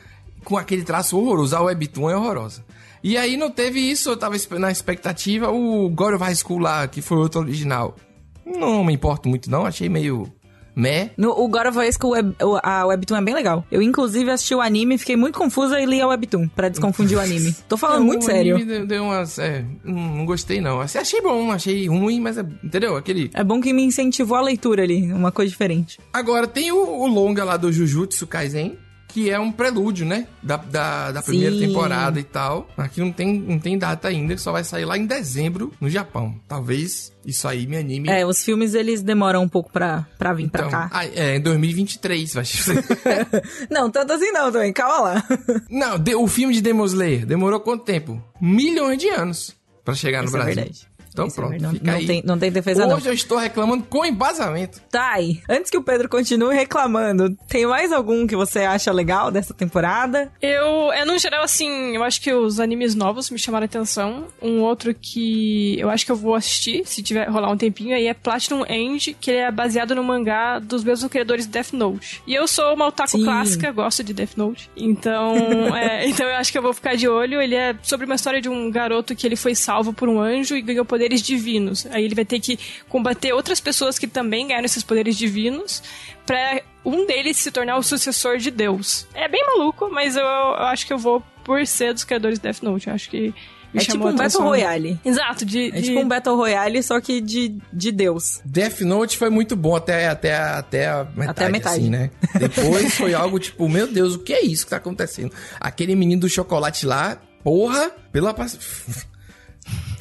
[0.45, 1.57] Com aquele traço horroroso.
[1.57, 2.63] A Webtoon é horrorosa.
[3.03, 5.51] E aí não teve isso, eu tava na expectativa.
[5.51, 7.97] O God of High School lá, que foi outro original.
[8.45, 10.33] Não me importo muito não, achei meio...
[10.77, 11.11] Meh.
[11.17, 13.67] No, o God of High School, web, a Webtoon é bem legal.
[13.69, 17.21] Eu, inclusive, assisti o anime, fiquei muito confusa e li a Webtoon, pra desconfundir o
[17.21, 17.53] anime.
[17.69, 18.65] Tô falando muito sério.
[18.65, 19.41] Deu, deu umas...
[19.41, 20.81] É, não, gostei, não.
[20.81, 22.39] Achei bom, achei ruim, mas...
[22.39, 22.95] É, entendeu?
[22.95, 23.29] Aquele...
[23.35, 25.99] É bom que me incentivou a leitura ali, uma coisa diferente.
[26.13, 28.79] Agora, tem o, o longa lá do Jujutsu Kaisen,
[29.09, 30.27] que é um prelúdio, né?
[30.43, 32.69] Da, da, da primeira temporada e tal.
[32.77, 36.39] Aqui não tem, não tem data ainda, só vai sair lá em dezembro no Japão.
[36.47, 38.09] Talvez isso aí me anime.
[38.09, 40.91] É, os filmes eles demoram um pouco pra, pra vir então, pra cá.
[40.93, 42.85] Ah, é, em 2023, vai ser.
[43.71, 45.25] não, tanto assim não também, calma lá.
[45.71, 48.23] não, de, o filme de Demon Slayer demorou quanto tempo?
[48.41, 50.53] Milhões de anos pra chegar no Isso é Brasil.
[50.53, 50.89] É verdade.
[51.11, 52.07] Então Isso é pronto, não, fica não aí.
[52.07, 52.97] Tem, não tem defesa Hoje não.
[52.97, 54.81] Hoje eu estou reclamando com embasamento.
[54.91, 55.41] Tá aí.
[55.49, 60.31] Antes que o Pedro continue reclamando, tem mais algum que você acha legal dessa temporada?
[60.41, 64.27] Eu, é no geral, assim, eu acho que os animes novos me chamaram a atenção.
[64.41, 68.07] Um outro que eu acho que eu vou assistir, se tiver rolar um tempinho, aí
[68.07, 72.23] é Platinum End, que ele é baseado no mangá dos mesmos criadores de Death Note.
[72.27, 73.25] E eu sou uma otaku Sim.
[73.25, 74.71] clássica, gosto de Death Note.
[74.77, 75.35] Então,
[75.77, 77.41] é, então eu acho que eu vou ficar de olho.
[77.41, 80.57] Ele é sobre uma história de um garoto que ele foi salvo por um anjo
[80.57, 81.87] e ganhou poderes divinos.
[81.91, 85.83] Aí ele vai ter que combater outras pessoas que também ganharam esses poderes divinos
[86.27, 89.07] para um deles se tornar o sucessor de Deus.
[89.15, 92.43] É bem maluco, mas eu, eu, acho que eu vou por ser dos criadores de
[92.43, 92.89] Death Note.
[92.89, 93.35] Eu acho que
[93.73, 94.15] me é tipo um.
[94.15, 95.01] Battle Royale.
[95.05, 95.69] Exato, de.
[95.69, 98.41] É de- tipo um Battle Royale, só que de, de Deus.
[98.45, 101.77] Death Note foi muito bom até, até, até a metade, Até a metade.
[101.81, 102.11] assim, né?
[102.39, 105.33] Depois foi algo tipo, meu Deus, o que é isso que tá acontecendo?
[105.59, 108.35] Aquele menino do chocolate lá, porra, pela...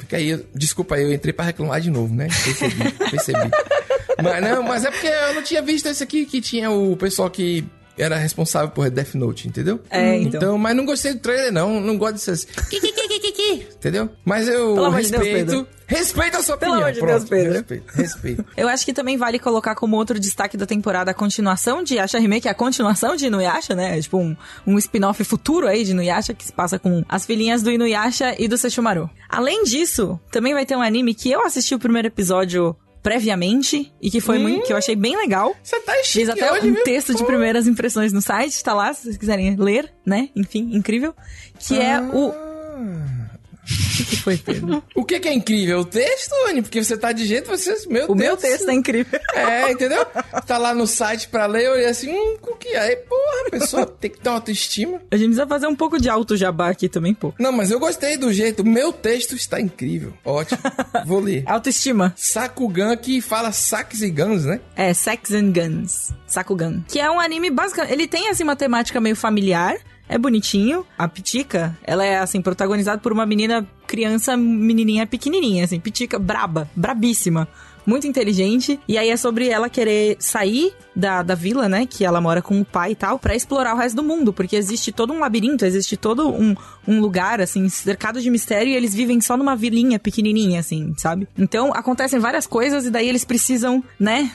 [0.08, 2.28] Fica aí, desculpa aí, eu entrei pra reclamar de novo, né?
[2.28, 3.50] Percebi, percebi.
[4.22, 7.28] Mas não, mas é porque eu não tinha visto esse aqui, que tinha o pessoal
[7.28, 7.62] que
[7.98, 9.78] era responsável por Death Note, entendeu?
[9.90, 10.56] É, então.
[10.56, 11.78] mas não gostei do trailer, não.
[11.78, 12.46] Não gosto dessas.
[13.76, 14.08] Entendeu?
[14.24, 16.88] Mas eu Pelo de Deus, respeito a sua Pelo opinião.
[16.88, 17.52] amor de Pronto, Deus, Pedro.
[17.54, 18.44] Respeito, respeito.
[18.56, 22.18] Eu acho que também vale colocar como outro destaque da temporada a continuação de Yasha
[22.20, 23.98] Remake, a continuação de Inuyasha, né?
[23.98, 27.62] É tipo um, um spin-off futuro aí de Inuyasha que se passa com as filhinhas
[27.62, 29.10] do Inuyasha e do Sesshomaru.
[29.28, 34.10] Além disso, também vai ter um anime que eu assisti o primeiro episódio previamente e
[34.10, 35.54] que foi muito, que eu achei bem legal.
[35.62, 36.84] Você tá Fiz chique até hoje, um viu?
[36.84, 40.28] texto de primeiras impressões no site, tá lá, se vocês quiserem ler, né?
[40.36, 41.14] Enfim, incrível.
[41.58, 42.47] Que é o.
[44.00, 44.82] O que foi, Pedro?
[44.94, 45.80] O que, que é incrível?
[45.80, 46.62] O texto, Anny?
[46.62, 47.74] Porque você tá de jeito, você...
[47.88, 48.18] Meu O Deus.
[48.18, 49.18] meu texto é incrível.
[49.34, 50.04] É, entendeu?
[50.46, 52.96] Tá lá no site pra ler, eu olhei assim, hum, o que é?
[52.96, 55.00] Porra, a pessoa tem que ter uma autoestima.
[55.10, 57.34] A gente precisa fazer um pouco de alto jabá aqui também, pô.
[57.38, 58.62] Não, mas eu gostei do jeito.
[58.62, 60.12] O meu texto está incrível.
[60.24, 60.58] Ótimo.
[61.04, 61.42] Vou ler.
[61.46, 62.14] Autoestima.
[62.16, 64.60] Sakugan que fala saques e guns, né?
[64.76, 66.12] É, Sex and Guns.
[66.26, 66.82] Sakugan.
[66.88, 67.92] Que é um anime basicamente.
[67.92, 69.76] Ele tem, assim, uma temática meio familiar.
[70.08, 70.86] É bonitinho.
[70.96, 76.68] A Pitica, ela é, assim, protagonizada por uma menina, criança, menininha pequenininha, assim, Pitica braba,
[76.74, 77.46] brabíssima.
[77.86, 78.78] Muito inteligente.
[78.86, 81.86] E aí é sobre ela querer sair da, da vila, né?
[81.86, 84.30] Que ela mora com o pai e tal, pra explorar o resto do mundo.
[84.30, 86.54] Porque existe todo um labirinto, existe todo um,
[86.86, 88.70] um lugar, assim, cercado de mistério.
[88.70, 91.26] E eles vivem só numa vilinha pequenininha, assim, sabe?
[91.38, 94.32] Então acontecem várias coisas e daí eles precisam, né?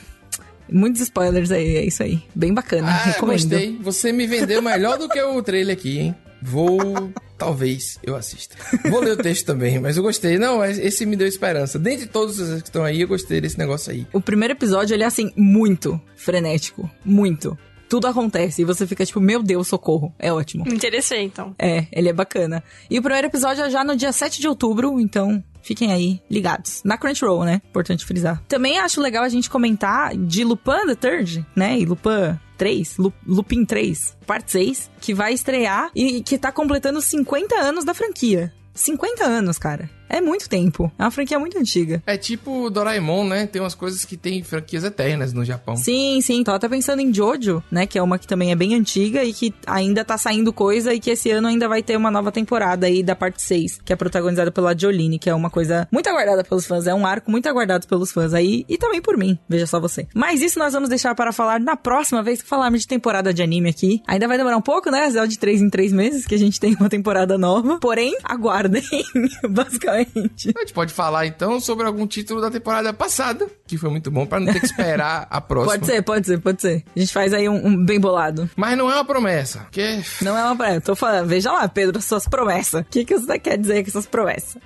[0.71, 2.21] Muitos spoilers aí, é isso aí.
[2.33, 3.39] Bem bacana, Ah, recomendo.
[3.49, 3.77] gostei.
[3.81, 6.15] Você me vendeu melhor do que o trailer aqui, hein?
[6.41, 7.11] Vou.
[7.37, 8.55] Talvez eu assista.
[8.89, 10.37] Vou ler o texto também, mas eu gostei.
[10.37, 11.77] Não, esse me deu esperança.
[11.77, 14.07] Dentre todos os que estão aí, eu gostei desse negócio aí.
[14.13, 16.89] O primeiro episódio, ele é assim, muito frenético.
[17.03, 17.57] Muito.
[17.89, 20.13] Tudo acontece e você fica tipo, meu Deus, socorro.
[20.17, 20.63] É ótimo.
[20.65, 21.53] Me interessei, então.
[21.59, 22.63] É, ele é bacana.
[22.89, 26.81] E o primeiro episódio é já no dia 7 de outubro, então fiquem aí ligados.
[26.83, 27.61] Na Crunchyroll, né?
[27.69, 28.41] Importante frisar.
[28.47, 31.79] Também acho legal a gente comentar de Lupin the Third, né?
[31.79, 37.01] E Lupin 3, Lu- Lupin 3, parte 6, que vai estrear e que tá completando
[37.01, 38.53] 50 anos da franquia.
[38.75, 39.89] 50 anos, cara.
[40.13, 40.91] É muito tempo.
[40.99, 42.03] É uma franquia muito antiga.
[42.05, 43.47] É tipo Doraemon, né?
[43.47, 45.75] Tem umas coisas que tem franquias eternas no Japão.
[45.75, 46.43] Sim, sim.
[46.43, 47.87] Tô até pensando em Jojo, né?
[47.87, 50.99] Que é uma que também é bem antiga e que ainda tá saindo coisa e
[50.99, 53.95] que esse ano ainda vai ter uma nova temporada aí da parte 6, que é
[53.95, 56.85] protagonizada pela Jolene, que é uma coisa muito aguardada pelos fãs.
[56.85, 59.39] É um arco muito aguardado pelos fãs aí e também por mim.
[59.49, 60.07] Veja só você.
[60.13, 63.41] Mas isso nós vamos deixar para falar na próxima vez que falarmos de temporada de
[63.41, 64.03] anime aqui.
[64.07, 65.09] Ainda vai demorar um pouco, né?
[65.09, 67.79] Zé de 3 em 3 meses que a gente tem uma temporada nova.
[67.79, 68.83] Porém, aguardem,
[69.49, 70.02] basicamente.
[70.15, 70.19] A
[70.61, 74.39] gente pode falar então sobre algum título da temporada passada, que foi muito bom, pra
[74.39, 75.73] não ter que esperar a próxima.
[75.73, 76.83] Pode ser, pode ser, pode ser.
[76.95, 78.49] A gente faz aí um, um bem bolado.
[78.55, 80.81] Mas não é uma promessa, porque Não é uma promessa.
[80.81, 82.81] Tô falando, veja lá, Pedro, suas promessas.
[82.81, 84.57] O que, que você quer dizer com essas promessas?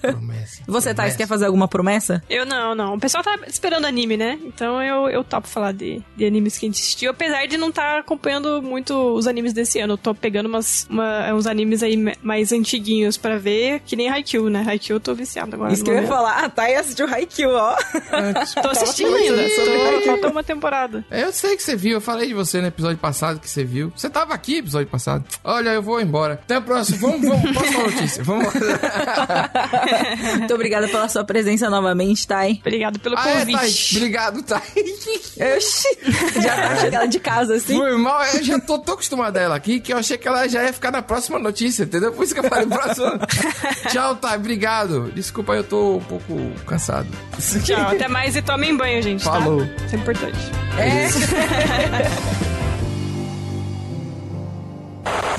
[0.00, 0.62] promessa.
[0.66, 1.16] Você, Thais, promessa.
[1.18, 2.22] quer fazer alguma promessa?
[2.28, 2.94] Eu não, não.
[2.94, 4.38] O pessoal tá esperando anime, né?
[4.44, 7.68] Então eu, eu topo falar de, de animes que a gente assistiu, apesar de não
[7.68, 9.94] estar acompanhando muito os animes desse ano.
[9.94, 14.48] Eu tô pegando umas, uma- uns animes aí mais antiguinhos pra ver, que nem Haikyuu,
[14.48, 14.64] né?
[14.72, 15.72] Haikyuu eu tô viciado agora.
[15.72, 16.44] Isso que eu ia falar.
[16.44, 17.76] Ah, Thay assistiu Haikyuu, ó.
[18.62, 19.42] Tô assistindo ainda.
[19.48, 21.04] Tô, faltou uma temporada.
[21.10, 23.64] É, Eu sei que você viu, eu falei de você no episódio passado que você
[23.64, 23.92] viu.
[23.96, 25.24] Você tava aqui no episódio passado.
[25.44, 26.34] Olha, eu vou embora.
[26.34, 26.98] Até a próxima.
[26.98, 28.24] Vamos, vamos, próxima notícia.
[28.24, 28.52] Vamos.
[30.38, 32.58] Muito obrigada pela sua presença novamente, Thay.
[32.60, 33.58] Obrigado pelo Ah, é, convite.
[33.58, 33.96] Thay.
[33.96, 34.62] Obrigado, Thay.
[35.56, 35.88] Oxi,
[36.40, 37.76] já tá chegando de casa assim.
[37.76, 40.46] Foi mal, eu já tô tão acostumado a ela aqui que eu achei que ela
[40.48, 42.12] já ia ficar na próxima notícia, entendeu?
[42.12, 43.18] Por isso que eu falei próxima.
[43.90, 45.10] Tchau, Thay, obrigado.
[45.14, 46.34] Desculpa, eu tô um pouco
[46.66, 47.08] cansado.
[47.64, 49.24] Tchau, até mais e tomem banho, gente.
[49.24, 49.32] tá?
[49.32, 49.62] Falou.
[49.86, 50.38] Isso é importante.
[50.78, 51.08] É.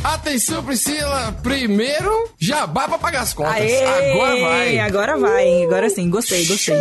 [0.03, 1.31] Atenção, Priscila.
[1.41, 3.53] Primeiro, jabá pra pagar as contas.
[3.53, 4.79] Aê, Agora vai.
[4.79, 5.63] Agora vai.
[5.63, 6.75] Agora sim, gostei, gostei.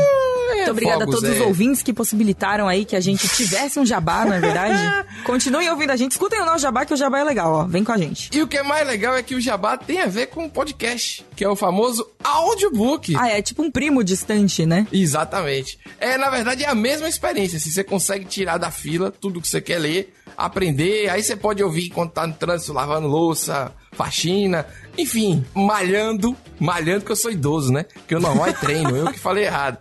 [0.57, 1.43] Muito obrigada a todos os é.
[1.43, 5.07] ouvintes que possibilitaram aí que a gente tivesse um jabá, não é verdade?
[5.25, 6.13] Continuem ouvindo a gente.
[6.13, 7.65] Escutem o nosso jabá, que o jabá é legal, ó.
[7.65, 8.29] Vem com a gente.
[8.33, 10.51] E o que é mais legal é que o jabá tem a ver com o
[10.51, 13.15] podcast, que é o famoso audiobook.
[13.17, 14.87] Ah, é tipo um primo distante, né?
[14.93, 15.79] Exatamente.
[16.01, 17.59] É, na verdade, é a mesma experiência.
[17.59, 21.63] Se você consegue tirar da fila tudo que você quer ler, aprender, aí você pode
[21.63, 27.73] ouvir enquanto tá no trânsito, lavando louça, faxina, Enfim, malhando, malhando que eu sou idoso,
[27.73, 27.87] né?
[28.07, 29.79] Que eu não vai treino, eu que falei errado.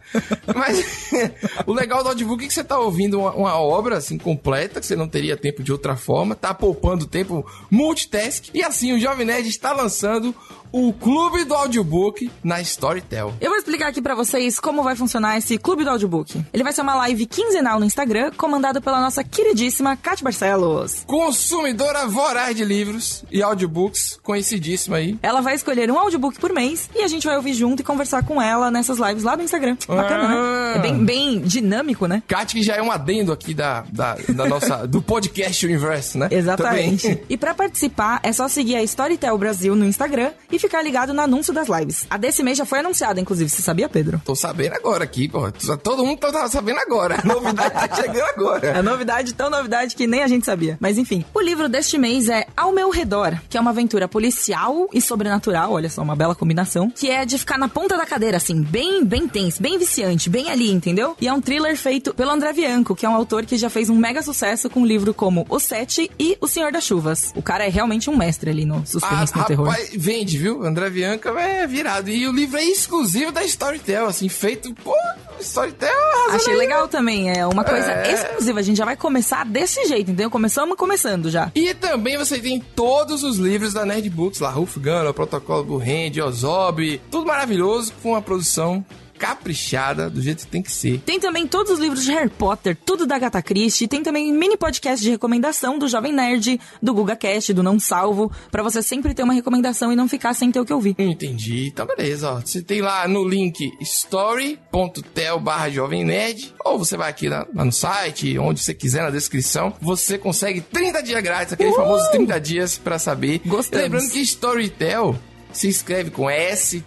[0.55, 1.11] Mas
[1.67, 4.85] o legal do audiobook é que você tá ouvindo uma, uma, obra assim completa, que
[4.85, 8.45] você não teria tempo de outra forma, tá poupando tempo multitask.
[8.53, 10.33] E assim, o Jovem Nerd está lançando
[10.71, 13.33] o Clube do Audiobook na Storytel.
[13.41, 16.43] Eu vou explicar aqui para vocês como vai funcionar esse Clube do Audiobook.
[16.53, 21.03] Ele vai ser uma live quinzenal no Instagram, comandado pela nossa queridíssima Kátia Barcelos.
[21.05, 25.17] Consumidora voraz de livros e audiobooks, conhecidíssima aí.
[25.21, 28.23] Ela vai escolher um audiobook por mês e a gente vai ouvir junto e conversar
[28.23, 29.77] com ela nessas lives lá do Instagram.
[29.87, 30.35] Bacana, né?
[30.35, 30.55] ah.
[30.55, 30.60] né?
[30.75, 32.23] É bem, bem dinâmico, né?
[32.27, 36.27] Kátia que já é um adendo aqui da, da, da nossa, do podcast Universo, né?
[36.31, 37.07] Exatamente.
[37.07, 37.23] Também.
[37.29, 41.21] E para participar, é só seguir a Storytel Brasil no Instagram e ficar ligado no
[41.21, 42.05] anúncio das lives.
[42.09, 43.49] A desse mês já foi anunciada, inclusive.
[43.49, 44.21] Você sabia, Pedro?
[44.23, 45.51] Tô sabendo agora aqui, pô.
[45.77, 47.19] Todo mundo tá sabendo agora.
[47.21, 48.67] A novidade tá chegando agora.
[48.67, 50.77] É novidade, tão novidade que nem a gente sabia.
[50.79, 54.87] Mas enfim, o livro deste mês é Ao Meu Redor, que é uma aventura policial
[54.93, 58.37] e sobrenatural, olha só, uma bela combinação, que é de ficar na ponta da cadeira,
[58.37, 61.15] assim, bem, bem tenso, bem viciante, bem ali, entendeu?
[61.19, 63.89] E é um thriller feito pelo André Bianco, que é um autor que já fez
[63.89, 67.31] um mega sucesso com um livro como O Sete e O Senhor das Chuvas.
[67.35, 69.67] O cara é realmente um mestre ali no suspense, ah, no terror.
[69.67, 70.63] Rapaz, vende, viu?
[70.63, 72.09] André Bianca é virado.
[72.09, 74.97] E o livro é exclusivo da Storytel, assim, feito por
[75.39, 75.89] Storytel.
[76.31, 77.31] Achei legal também.
[77.31, 78.13] É uma coisa é...
[78.13, 78.59] exclusiva.
[78.59, 80.29] A gente já vai começar desse jeito, entendeu?
[80.29, 81.51] Começamos começando já.
[81.55, 85.63] E também você tem todos os livros da Nerd Books, lá, Ruf Gunner, o Protocolo
[85.63, 88.85] do Hand, Ozob, tudo maravilhoso, com uma produção
[89.21, 90.99] caprichada, do jeito que tem que ser.
[91.01, 93.87] Tem também todos os livros de Harry Potter, tudo da Agatha Christie.
[93.87, 98.63] Tem também mini podcast de recomendação do Jovem Nerd, do GugaCast, do Não Salvo, para
[98.63, 100.95] você sempre ter uma recomendação e não ficar sem ter o que ouvir.
[100.97, 101.67] Entendi.
[101.67, 102.41] Então, beleza, ó.
[102.41, 107.63] Você tem lá no link story.tel barra Jovem Nerd, ou você vai aqui lá, lá,
[107.63, 109.71] no site, onde você quiser, na descrição.
[109.79, 113.39] Você consegue 30 dias grátis, aquele famoso 30 dias para saber.
[113.45, 113.83] Gostei.
[113.83, 115.15] Lembrando que Storytel
[115.53, 116.81] se escreve com S-T-O-R-Y-T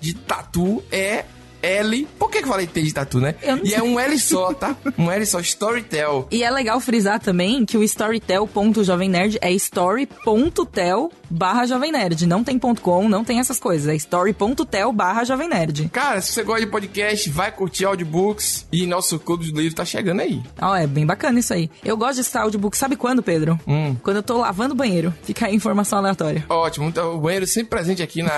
[0.00, 1.24] de tatu é
[1.62, 2.08] L.
[2.18, 3.34] Por que, que eu falei T de tatu, né?
[3.64, 4.76] e é um L só, tá?
[4.98, 6.26] Um L só, Storytel.
[6.30, 12.26] E é legal frisar também que o storytel.jovemnerd é story.tel barra Jovem Nerd.
[12.26, 13.88] Não tem ponto .com, não tem essas coisas.
[13.88, 15.88] É story.tel barra Jovem Nerd.
[15.90, 19.84] Cara, se você gosta de podcast, vai curtir audiobooks e nosso clube de livros tá
[19.84, 20.42] chegando aí.
[20.60, 21.70] Ó, oh, é bem bacana isso aí.
[21.84, 23.58] Eu gosto de escutar audiobook, sabe quando, Pedro?
[23.66, 23.96] Hum.
[24.02, 25.14] Quando eu tô lavando o banheiro.
[25.22, 26.44] Fica aí informação aleatória.
[26.48, 28.30] Ótimo, então o banheiro sempre presente aqui na...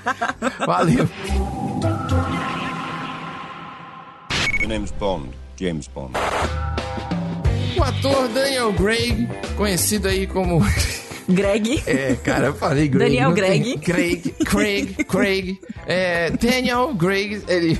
[0.66, 1.08] Valeu.
[4.70, 6.12] Name's Bond, James Bond.
[7.76, 10.60] O ator Daniel Craig, conhecido aí como
[11.28, 11.82] Greg.
[11.88, 13.10] É, cara, eu falei Greg.
[13.10, 13.78] Daniel Greg.
[13.78, 15.58] Craig, Craig, Craig.
[15.88, 17.76] É, Daniel Greg, ele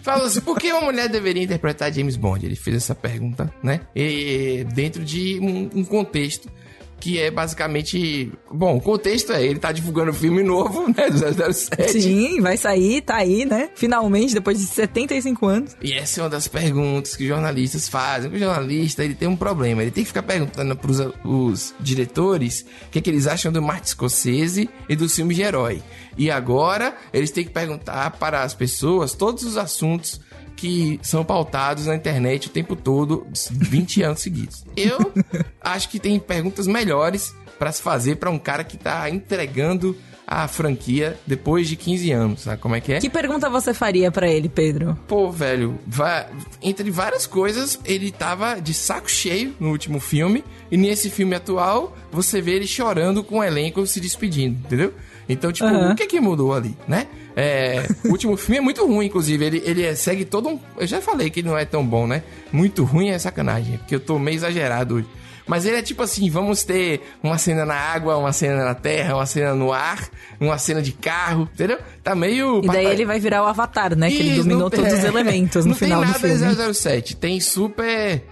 [0.00, 2.46] falou assim, por que uma mulher deveria interpretar James Bond?
[2.46, 3.80] Ele fez essa pergunta, né?
[3.92, 6.48] E, dentro de um, um contexto
[7.00, 8.32] que é basicamente.
[8.50, 11.10] Bom, o contexto é: ele tá divulgando um filme novo, né?
[11.10, 12.00] Do 007.
[12.00, 13.70] Sim, vai sair, tá aí, né?
[13.74, 15.76] Finalmente, depois de 75 anos.
[15.82, 18.30] E essa é uma das perguntas que jornalistas fazem.
[18.30, 19.82] O jornalista, ele tem um problema.
[19.82, 23.62] Ele tem que ficar perguntando pros os diretores o que, é que eles acham do
[23.62, 25.82] Martin Scorsese e dos filmes de herói.
[26.16, 30.20] E agora, eles têm que perguntar para as pessoas todos os assuntos
[30.56, 34.64] que são pautados na internet o tempo todo, 20 anos seguidos.
[34.74, 35.12] Eu
[35.60, 40.48] acho que tem perguntas melhores para se fazer para um cara que tá entregando a
[40.48, 42.98] franquia depois de 15 anos, sabe como é que é?
[42.98, 44.98] Que pergunta você faria para ele, Pedro?
[45.06, 46.26] Pô, velho, vai...
[46.60, 51.96] entre várias coisas, ele tava de saco cheio no último filme, e nesse filme atual,
[52.10, 54.92] você vê ele chorando com o elenco se despedindo, entendeu?
[55.28, 55.92] Então, tipo, uhum.
[55.92, 57.06] o que que mudou ali, né?
[57.34, 59.44] É, o último filme é muito ruim, inclusive.
[59.44, 60.60] Ele, ele é, segue todo um.
[60.78, 62.22] Eu já falei que ele não é tão bom, né?
[62.52, 65.08] Muito ruim é sacanagem, porque eu tô meio exagerado hoje.
[65.46, 69.14] Mas ele é tipo assim: vamos ter uma cena na água, uma cena na terra,
[69.14, 70.08] uma cena no ar,
[70.40, 71.78] uma cena de carro, entendeu?
[72.02, 72.60] Tá meio.
[72.64, 74.08] E daí ele vai virar o Avatar, né?
[74.08, 76.34] Isso, que ele dominou não, todos os elementos no final do filme.
[76.34, 77.16] Não tem nada 007.
[77.16, 78.22] Tem super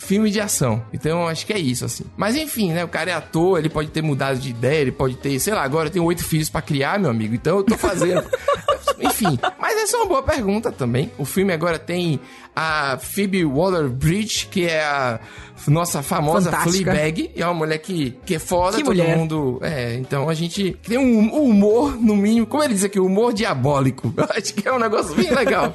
[0.00, 0.82] filme de ação.
[0.92, 2.04] Então acho que é isso, assim.
[2.16, 2.82] Mas enfim, né?
[2.82, 5.62] O cara é ator, ele pode ter mudado de ideia, ele pode ter, sei lá,
[5.62, 7.34] agora eu tenho oito filhos para criar, meu amigo.
[7.34, 8.24] Então eu tô fazendo.
[8.98, 11.12] enfim, mas essa é uma boa pergunta também.
[11.18, 12.18] O filme agora tem
[12.54, 15.20] a Phoebe Waller-Bridge, que é a
[15.66, 16.90] nossa famosa Fantástica.
[16.90, 19.16] Fleabag, e é uma mulher que, que é foda, que todo mulher.
[19.16, 19.58] mundo...
[19.62, 24.12] É, então a gente tem um humor, no mínimo, como ele diz aqui, humor diabólico.
[24.16, 25.72] Eu acho que é um negócio bem legal.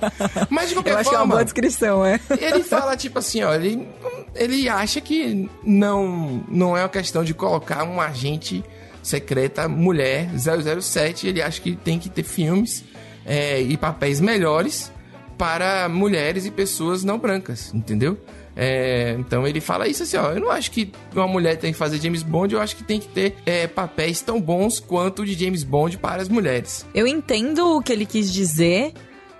[0.50, 1.10] Mas de qualquer Eu acho forma...
[1.10, 2.20] que é uma boa descrição, é.
[2.40, 3.88] Ele fala, tipo assim, ó, ele,
[4.34, 8.64] ele acha que não, não é uma questão de colocar um agente
[9.02, 12.84] secreta mulher 007, ele acha que tem que ter filmes
[13.26, 14.92] é, e papéis melhores
[15.38, 18.18] para mulheres e pessoas não brancas, entendeu?
[18.58, 21.78] É, então ele fala isso assim, ó, eu não acho que uma mulher tem que
[21.78, 25.26] fazer James Bond, eu acho que tem que ter é, papéis tão bons quanto o
[25.26, 26.86] de James Bond para as mulheres.
[26.96, 28.94] Eu entendo o que ele quis dizer,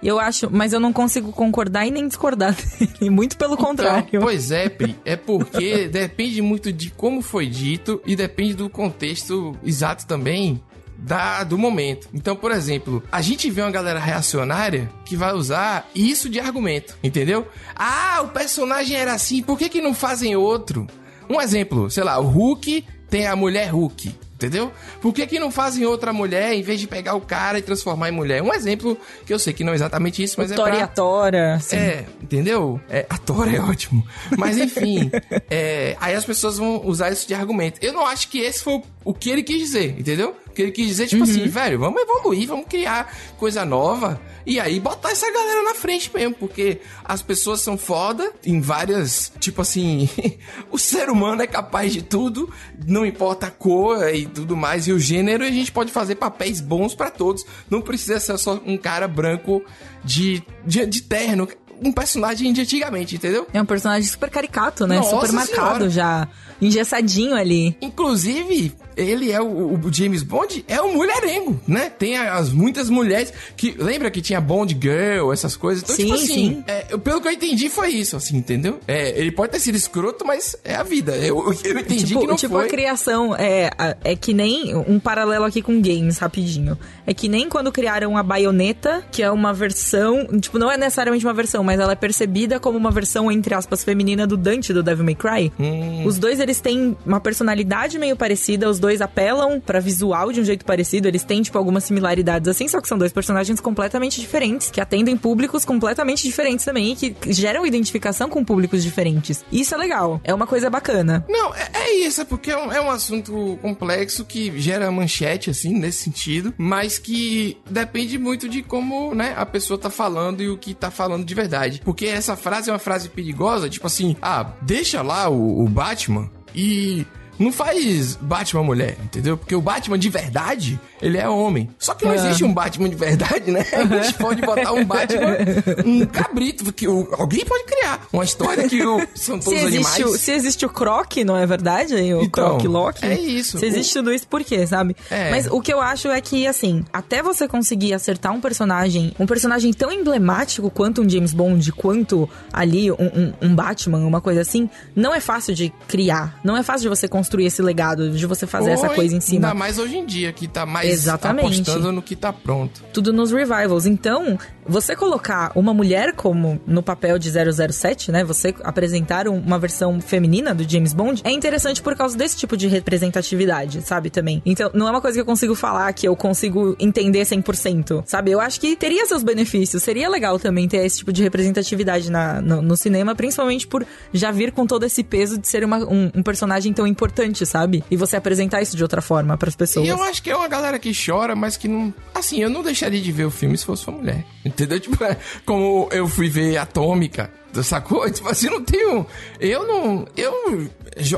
[0.04, 2.54] eu acho, mas eu não consigo concordar e nem discordar
[3.00, 3.10] dele.
[3.10, 4.20] Muito pelo Então, contrário.
[4.20, 4.98] pois é, Pri.
[5.06, 10.62] É porque depende muito de como foi dito e depende do contexto exato também
[10.98, 12.08] da, do momento.
[12.14, 16.98] Então, por exemplo, a gente vê uma galera reacionária que vai usar isso de argumento,
[17.04, 17.48] entendeu?
[17.76, 20.88] Ah, o personagem era assim, por que, que não fazem outro?
[21.30, 24.26] Um exemplo, sei lá, o Hulk tem a mulher Hulk.
[24.36, 24.70] Entendeu?
[25.00, 28.10] Por que, que não fazem outra mulher em vez de pegar o cara e transformar
[28.10, 28.44] em mulher?
[28.44, 30.84] Um exemplo que eu sei que não é exatamente isso, mas é Tora e pra...
[30.84, 31.56] a Tora.
[31.56, 31.78] assim.
[31.78, 32.80] É, entendeu?
[32.90, 34.06] É, a Tora é ótimo.
[34.38, 35.10] Mas enfim,
[35.50, 37.80] é, aí as pessoas vão usar isso de argumento.
[37.82, 40.36] Eu não acho que esse foi o que ele quis dizer, entendeu?
[40.56, 44.22] Que ele quis dizer, tipo assim, velho, vamos evoluir, vamos criar coisa nova.
[44.46, 49.34] E aí botar essa galera na frente mesmo, porque as pessoas são foda em várias.
[49.40, 50.10] Tipo assim,
[50.72, 52.50] o ser humano é capaz de tudo,
[52.88, 56.16] não importa a cor e tudo mais, e o gênero, e a gente pode fazer
[56.16, 57.46] papéis bons pra todos.
[57.70, 59.62] Não precisa ser só um cara branco
[60.06, 61.48] de, de, de terno.
[61.84, 63.48] Um personagem de antigamente, entendeu?
[63.54, 64.98] É um personagem super caricato, né?
[64.98, 65.90] Nossa super marcado senhora.
[65.90, 66.28] já.
[66.62, 67.76] Engessadinho ali.
[67.82, 71.90] Inclusive, ele é o, o James Bond, é um mulherengo, né?
[71.90, 73.76] Tem as muitas mulheres que.
[73.78, 75.84] Lembra que tinha Bond Girl, essas coisas?
[75.84, 76.64] Então, Sim, tipo assim, sim.
[76.66, 78.80] é, eu- pelo que eu entendi, foi isso, assim, entendeu?
[78.88, 81.14] É, ele pode ter sido escroto, mas é a vida.
[81.18, 82.66] Eu, eu entendi tipo, que não tipo foi.
[82.66, 83.70] a criação é,
[84.02, 86.78] é que nem um paralelo aqui com games rapidinho.
[87.06, 91.26] É que nem quando criaram a baioneta, que é uma versão, tipo, não é necessariamente
[91.26, 94.84] uma versão, mas ela é percebida como uma versão entre aspas feminina do Dante do
[94.84, 95.52] Devil May Cry.
[95.60, 96.06] Hum.
[96.06, 100.44] Os dois eles têm uma personalidade meio parecida, os dois apelam pra visual de um
[100.44, 104.70] jeito parecido, eles têm tipo algumas similaridades assim, só que são dois personagens completamente diferentes,
[104.70, 109.44] que atendem públicos completamente diferentes também e que geram identificação com públicos diferentes.
[109.52, 111.26] Isso é legal, é uma coisa bacana.
[111.28, 115.50] Não, é, é isso, é porque é um, é um assunto complexo que gera manchete,
[115.50, 120.50] assim, nesse sentido, mas que depende muito de como, né, a pessoa tá falando e
[120.50, 121.55] o que tá falando de verdade.
[121.84, 126.30] Porque essa frase é uma frase perigosa, tipo assim, ah, deixa lá o, o Batman
[126.54, 127.06] e.
[127.38, 129.38] Não faz Batman mulher, entendeu?
[129.38, 131.70] Porque o Batman de verdade, ele é homem.
[131.78, 132.16] Só que não É.
[132.16, 133.66] existe um Batman de verdade, né?
[133.74, 135.38] A gente pode botar um Batman,
[135.86, 139.76] um cabrito, que o- alguém pode criar uma história que o- são Se todos existe,
[139.76, 140.06] animais.
[140.06, 141.94] o, se existe o Croc, não é verdade?
[141.96, 143.06] O Então, Croc Loki.
[143.06, 143.60] é isso.
[143.60, 144.96] Se existe tudo isso, por quê, sabe?
[145.10, 145.32] É.
[145.32, 149.26] Mas o que eu acho é que, assim, até você conseguir acertar um personagem, um
[149.26, 154.42] personagem tão emblemático quanto um James Bond, quanto ali um, um- um Batman, uma coisa
[154.42, 156.40] assim, não é fácil de criar.
[156.44, 159.20] Não é fácil de você construir esse legado, de você fazer essa Oi, coisa em
[159.20, 159.48] cima.
[159.48, 161.62] Ainda mais hoje em dia, que tá mais Exatamente.
[161.62, 162.84] apostando no que tá pronto.
[162.94, 163.86] tudo nos revivals.
[163.86, 168.24] Então, você colocar uma mulher como no papel de 007, né?
[168.24, 172.58] Você apresentar um- uma versão feminina do James Bond é interessante por causa desse tipo
[172.58, 174.10] de representatividade, sabe?
[174.10, 174.42] Também.
[174.46, 178.32] Então, não é uma coisa que eu consigo falar que eu consigo entender 100%, sabe?
[178.32, 179.84] Eu acho que teria seus benefícios.
[179.84, 184.32] Seria legal também ter esse tipo de representatividade na, no, no cinema, principalmente por já
[184.32, 187.84] vir com todo esse peso de ser uma- um, um personagem tão importante, sabe?
[187.90, 189.86] E você apresentar isso de outra forma pras pessoas.
[189.86, 191.94] E eu acho que é uma galera que chora, mas que não.
[192.14, 194.26] Assim, eu não deixaria de ver o filme se fosse uma mulher.
[194.56, 194.80] Entendeu?
[194.80, 197.30] Tipo, é como eu fui ver Atômica.
[197.62, 198.10] Sacou?
[198.12, 199.06] Tipo assim, não tenho.
[199.40, 200.08] Eu não.
[200.16, 200.70] Eu.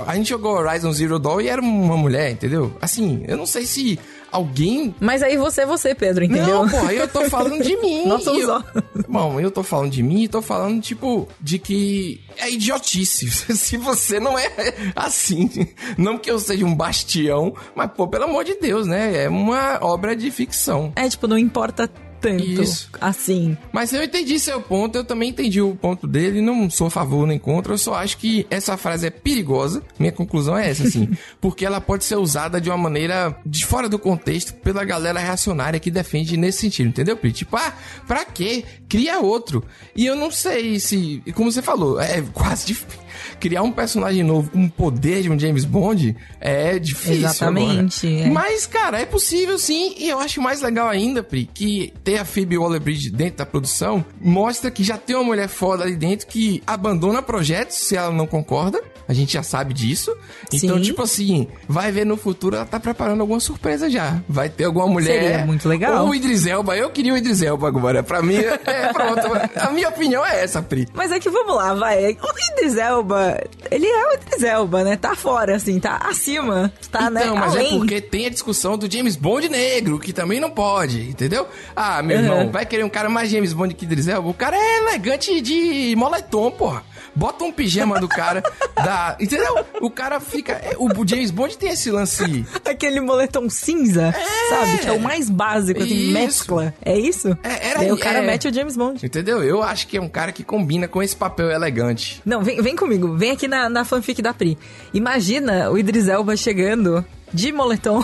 [0.07, 2.75] A gente jogou Horizon Zero Dawn e era uma mulher, entendeu?
[2.81, 3.99] Assim, eu não sei se
[4.31, 6.65] alguém Mas aí você é você, Pedro, entendeu?
[6.65, 8.05] Não, porra, eu tô falando de mim.
[8.05, 8.63] Nós somos eu...
[9.07, 13.29] Bom, eu tô falando de mim e tô falando, tipo, de que é idiotice.
[13.55, 14.51] Se você não é
[14.95, 15.49] assim.
[15.97, 19.23] Não que eu seja um bastião, mas, pô, pelo amor de Deus, né?
[19.23, 20.91] É uma obra de ficção.
[20.95, 22.89] É, tipo, não importa tanto Isso.
[22.99, 23.57] assim.
[23.71, 27.27] Mas eu entendi seu ponto, eu também entendi o ponto dele, não sou a favor
[27.27, 29.83] nem contra, eu só acho que essa frase é perigosa.
[29.99, 33.87] Minha conclusão é essa, assim, porque ela pode ser usada de uma maneira de fora
[33.87, 37.31] do contexto pela galera reacionária que defende nesse sentido, entendeu, Pri?
[37.31, 37.73] Tipo, ah,
[38.05, 38.63] pra quê?
[38.89, 39.63] Cria outro.
[39.95, 43.06] E eu não sei se, como você falou, é quase difícil.
[43.39, 47.25] Criar um personagem novo com o poder de um James Bond é difícil.
[47.27, 48.27] Exatamente, agora.
[48.27, 48.29] é.
[48.29, 49.95] Mas, cara, é possível sim.
[49.97, 54.03] E eu acho mais legal ainda, Pri, que ter a Phoebe Waller-Bridge dentro da produção
[54.19, 58.27] mostra que já tem uma mulher foda ali dentro que abandona projetos se ela não
[58.27, 58.81] concorda.
[59.07, 60.15] A gente já sabe disso.
[60.51, 60.81] Então, Sim.
[60.81, 64.19] tipo assim, vai ver no futuro ela tá preparando alguma surpresa já.
[64.27, 65.21] Vai ter alguma mulher.
[65.21, 66.03] Seria muito legal.
[66.03, 66.75] Ou o Idris Elba.
[66.75, 68.03] Eu queria o Idris Elba agora.
[68.03, 69.27] Pra mim, é pronto.
[69.59, 70.87] a minha opinião é essa, Pri.
[70.93, 72.11] Mas é que vamos lá, vai.
[72.11, 73.41] O Idris Elba,
[73.71, 74.97] ele é o Idris Elba, né?
[74.97, 76.71] Tá fora, assim, tá acima.
[76.91, 77.21] Tá, né?
[77.23, 77.75] Então, mas Além.
[77.75, 81.47] é porque tem a discussão do James Bond negro, que também não pode, entendeu?
[81.75, 82.23] Ah, meu Uhum.
[82.23, 84.27] irmão, vai querer um cara mais James Bond que Idris Elba?
[84.29, 86.83] O cara é elegante de moletom, porra.
[87.17, 88.43] Bota um pijama do cara,
[88.75, 89.15] dá.
[89.19, 89.65] Entendeu?
[89.81, 90.53] O cara fica.
[90.53, 92.45] é, O James Bond tem esse lance.
[92.63, 94.13] Aquele moletom cinza,
[94.49, 94.77] sabe?
[94.77, 96.73] Que é o mais básico, assim, mescla.
[96.83, 97.37] É isso?
[97.43, 98.25] É, era- Daí o cara é.
[98.25, 99.05] mete o James Bond.
[99.05, 99.43] Entendeu?
[99.43, 102.21] Eu acho que é um cara que combina com esse papel elegante.
[102.25, 103.15] Não, vem, vem comigo.
[103.17, 104.57] Vem aqui na, na fanfic da Pri.
[104.93, 108.03] Imagina o Idris Elba chegando de moletom,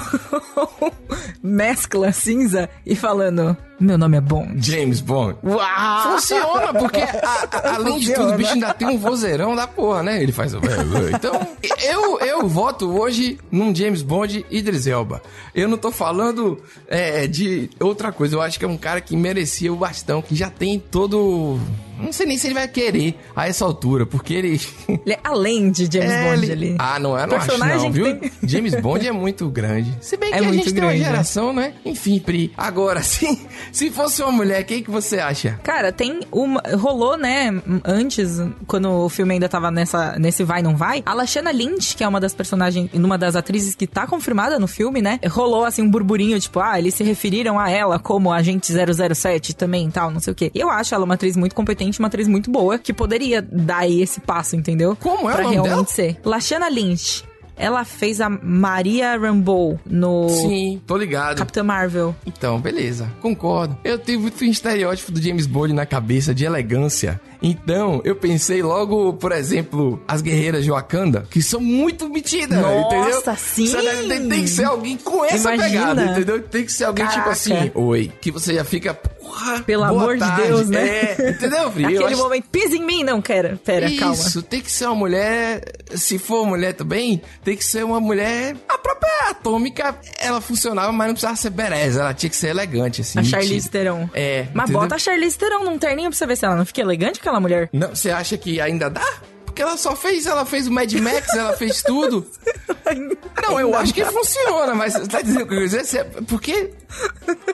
[1.42, 4.54] mescla cinza e falando: Meu nome é Bond.
[4.66, 5.38] James Bond.
[5.44, 6.12] Uau!
[6.14, 8.34] Funciona, porque a- a- além de tudo, Funciona.
[8.34, 10.24] o bicho ainda tem um vozeirão da porra, né?
[10.24, 10.60] Ele faz o.
[11.14, 11.48] Então,
[11.84, 15.22] eu, eu voto hoje num James Bond Idris Elba.
[15.54, 18.36] Eu não tô falando é, de outra coisa.
[18.36, 21.60] Eu acho que é um cara que merecia o bastão, que já tem todo.
[22.00, 24.60] Não sei nem se ele vai querer a essa altura, porque ele.
[25.06, 26.76] Ele é além de James É, Bond ele- ali.
[26.80, 28.20] Ah, não, eu não acho Personagem não, que viu?
[28.20, 29.96] tem- James Bond é muito grande.
[30.02, 31.06] Se bem que É a gente tem uma grande, né?
[31.06, 31.74] geração, né?
[31.86, 32.52] Enfim, Pri.
[32.58, 35.60] Agora, se, se fosse uma mulher, quem que você acha?
[35.64, 36.62] Cara, tem uma.
[36.78, 37.50] Rolou, né?
[37.84, 41.02] Antes, quando o filme ainda tava nessa, nesse vai, não vai.
[41.06, 44.68] A Lashana Lynch, que é uma das personagens, uma das atrizes que tá confirmada no
[44.68, 45.20] filme, né?
[45.28, 49.88] Rolou assim um burburinho, tipo, ah, eles se referiram a ela como agente 007 também
[49.88, 50.52] e tal, não sei o quê.
[50.54, 54.02] Eu acho ela uma atriz muito competente, uma atriz muito boa, que poderia dar aí
[54.02, 54.96] esse passo, entendeu?
[55.00, 55.86] Como é pra realmente dela?
[55.86, 56.18] ser.
[56.24, 57.33] Lashana Lynch.
[57.56, 61.38] Ela fez a Maria Rambeau no Sim, tô ligado.
[61.38, 62.16] Capitã Marvel.
[62.26, 63.78] Então, beleza, concordo.
[63.84, 67.22] Eu tenho muito um estereótipo do James Bond na cabeça de elegância.
[67.42, 72.88] Então, eu pensei logo, por exemplo, as guerreiras de Wakanda, que são muito metidas, Nossa,
[72.96, 73.36] entendeu?
[73.38, 73.68] sim!
[73.68, 75.88] Você deve- Tem, tem que ser alguém com essa Imagina.
[75.96, 76.42] pegada, entendeu?
[76.42, 77.32] Tem que ser alguém tipo Caraca.
[77.34, 78.98] assim, oi, que você já fica,
[79.34, 80.42] porra, Pelo amor de tarde.
[80.44, 80.88] Deus, né?
[80.90, 81.60] É, entendeu?
[81.78, 83.58] Eu Aquele acho- momento, pisa em mim, não, quero.
[83.58, 84.14] Pera, calma.
[84.14, 85.64] Isso, tem que ser uma mulher.
[85.96, 88.56] Se for mulher também, tem que ser uma mulher.
[88.68, 92.02] A própria atômica, ela funcionava, mas não precisava ser bereza.
[92.02, 93.20] Ela tinha que ser elegante, assim.
[93.20, 93.70] A Charlize.
[93.70, 94.10] Theron.
[94.14, 94.48] É.
[94.54, 94.82] Mas entendeu?
[94.82, 97.40] bota a Charlize Theron num terninho pra você ver se ela não fica elegante, aquela
[97.40, 97.70] mulher.
[97.74, 99.06] Não, você acha que ainda dá?
[99.54, 102.26] Porque ela só fez, ela fez o Mad Max, ela fez tudo.
[103.48, 106.06] Não, eu acho que funciona, mas tá dizendo que eu dizer?
[106.28, 106.74] Porque,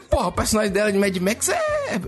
[0.09, 1.59] porra, o personagem dela de Mad Max é,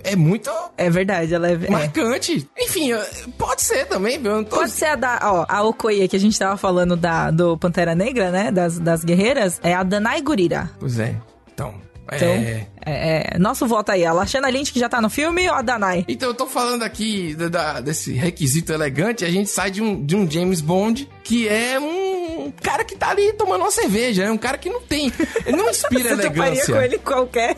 [0.06, 1.56] é muito É verdade, ela é...
[1.56, 1.70] é.
[1.70, 2.50] marcante.
[2.58, 2.92] Enfim,
[3.38, 4.46] pode ser também, viu?
[4.46, 7.58] Tô Pode ser a da, ó, a Okoye que a gente tava falando da, do
[7.58, 10.72] Pantera Negra, né, das, das guerreiras, é a Danai Gurira.
[10.80, 11.18] Pois é.
[11.54, 11.76] Então,
[12.14, 12.68] Então, é...
[12.86, 15.62] é, é, nosso voto aí, a Lashana Lynch que já tá no filme ou a
[15.62, 16.04] Danai?
[16.08, 20.04] Então, eu tô falando aqui da- da- desse requisito elegante, a gente sai de um,
[20.06, 24.32] de um James Bond que é um cara que tá ali tomando uma cerveja, é
[24.32, 25.12] um cara que não tem,
[25.46, 26.74] ele não inspira Você elegância.
[26.76, 27.56] com ele qualquer,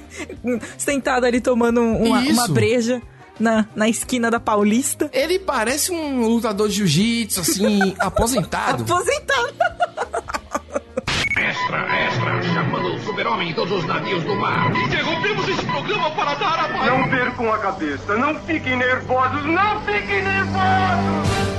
[0.78, 2.34] sentado ali tomando um- uma, Isso.
[2.34, 3.02] uma breja
[3.40, 5.10] na, na esquina da Paulista.
[5.12, 8.84] Ele parece um lutador de jiu-jitsu, assim, aposentado.
[8.84, 9.54] Aposentado.
[11.54, 14.76] Extra, extra, chamando o super-homem e todos os navios do mar.
[14.76, 16.86] Interrompemos esse programa para dar a paz.
[16.88, 21.54] Não percam a cabeça, não fiquem nervosos, não fiquem nervosos!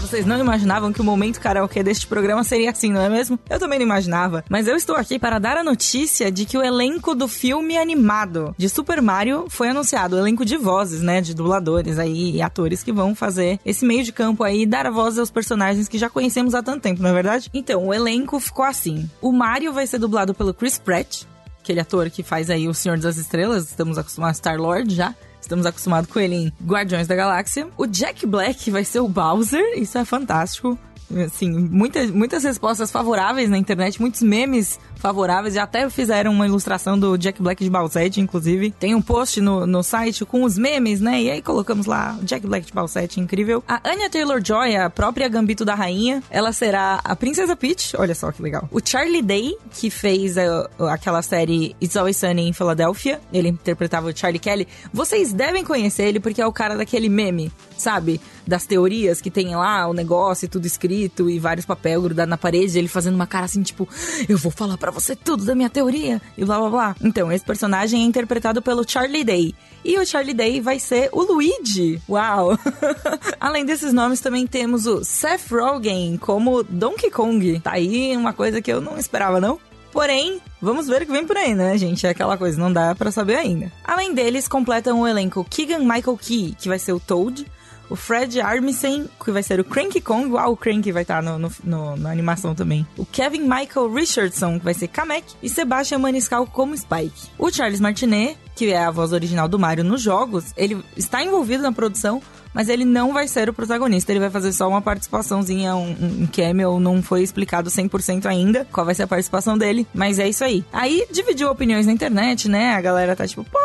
[0.00, 3.38] Vocês não imaginavam que o momento karaokê deste programa seria assim, não é mesmo?
[3.48, 4.44] Eu também não imaginava.
[4.48, 8.54] Mas eu estou aqui para dar a notícia de que o elenco do filme animado
[8.56, 10.16] de Super Mario foi anunciado.
[10.16, 11.20] O elenco de vozes, né?
[11.20, 14.90] De dubladores aí e atores que vão fazer esse meio de campo aí dar a
[14.90, 17.50] voz aos personagens que já conhecemos há tanto tempo, não é verdade?
[17.52, 19.08] Então, o elenco ficou assim.
[19.20, 21.24] O Mario vai ser dublado pelo Chris Pratt,
[21.60, 25.14] aquele ator que faz aí o Senhor das Estrelas, estamos acostumados a Star-Lord já.
[25.44, 27.68] Estamos acostumados com ele em Guardiões da Galáxia.
[27.76, 30.78] O Jack Black vai ser o Bowser, isso é fantástico.
[31.22, 35.52] Assim, muitas, muitas respostas favoráveis na internet, muitos memes favoráveis.
[35.52, 38.70] Já até fizeram uma ilustração do Jack Black de Bowsette, inclusive.
[38.70, 41.20] Tem um post no, no site com os memes, né?
[41.20, 43.62] E aí colocamos lá Jack Black de Bowsette, incrível.
[43.68, 47.94] A Anya Taylor-Joy, a própria Gambito da Rainha, ela será a Princesa Peach.
[47.98, 48.66] Olha só que legal.
[48.72, 54.08] O Charlie Day, que fez a- aquela série It's Always Sunny em Philadelphia, ele interpretava
[54.08, 54.66] o Charlie Kelly.
[54.90, 58.18] Vocês devem conhecer ele porque é o cara daquele meme, sabe?
[58.46, 62.38] Das teorias que tem lá, o negócio e tudo escrito e vários papel grudado na
[62.38, 63.86] parede, ele fazendo uma cara assim, tipo,
[64.28, 66.96] eu vou falar pra você tudo da minha teoria e blá blá blá.
[67.02, 69.54] Então, esse personagem é interpretado pelo Charlie Day.
[69.84, 72.00] E o Charlie Day vai ser o Luigi.
[72.08, 72.58] Uau!
[73.38, 77.60] Além desses nomes, também temos o Seth Rogen como Donkey Kong.
[77.60, 79.58] Tá aí uma coisa que eu não esperava, não.
[79.92, 82.04] Porém, vamos ver o que vem por aí, né, gente?
[82.04, 83.70] É aquela coisa, não dá pra saber ainda.
[83.84, 87.46] Além deles, completam o elenco Keegan Michael Key, que vai ser o Toad,
[87.90, 91.38] o Fred Armisen, que vai ser o Cranky Kong, uau, o Cranky vai estar no,
[91.38, 92.86] no- no- na animação também.
[92.96, 97.28] O Kevin Michael Richardson, que vai ser Kamek, e Sebastian Maniscal como Spike.
[97.38, 101.62] O Charles Martinet, que é a voz original do Mario nos jogos, ele está envolvido
[101.62, 102.22] na produção,
[102.54, 105.90] mas ele não vai ser o protagonista, ele vai fazer só uma participaçãozinha, um,
[106.22, 110.28] um cameo, não foi explicado 100% ainda qual vai ser a participação dele, mas é
[110.28, 110.64] isso aí.
[110.72, 112.74] Aí dividiu opiniões na internet, né?
[112.74, 113.58] A galera tá tipo, pô,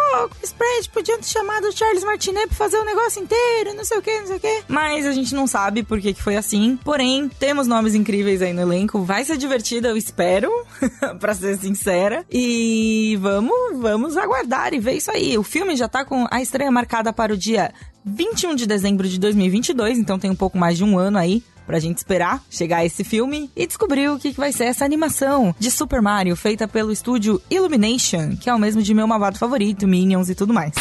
[0.57, 4.01] Pratt podia ter chamado o Charles Martinet pra fazer o negócio inteiro, não sei o
[4.01, 4.63] que, não sei o que.
[4.67, 6.77] Mas a gente não sabe por que, que foi assim.
[6.83, 10.51] Porém, temos nomes incríveis aí no elenco, vai ser divertido, eu espero,
[11.19, 12.25] pra ser sincera.
[12.31, 15.37] E vamos, vamos aguardar e ver isso aí.
[15.37, 17.73] O filme já tá com a estreia marcada para o dia
[18.05, 21.79] 21 de dezembro de 2022, então tem um pouco mais de um ano aí pra
[21.79, 26.01] gente esperar chegar esse filme e descobrir o que vai ser essa animação de Super
[26.01, 30.35] Mario feita pelo estúdio Illumination, que é o mesmo de meu malvado favorito, Minions e
[30.35, 30.73] tudo mais.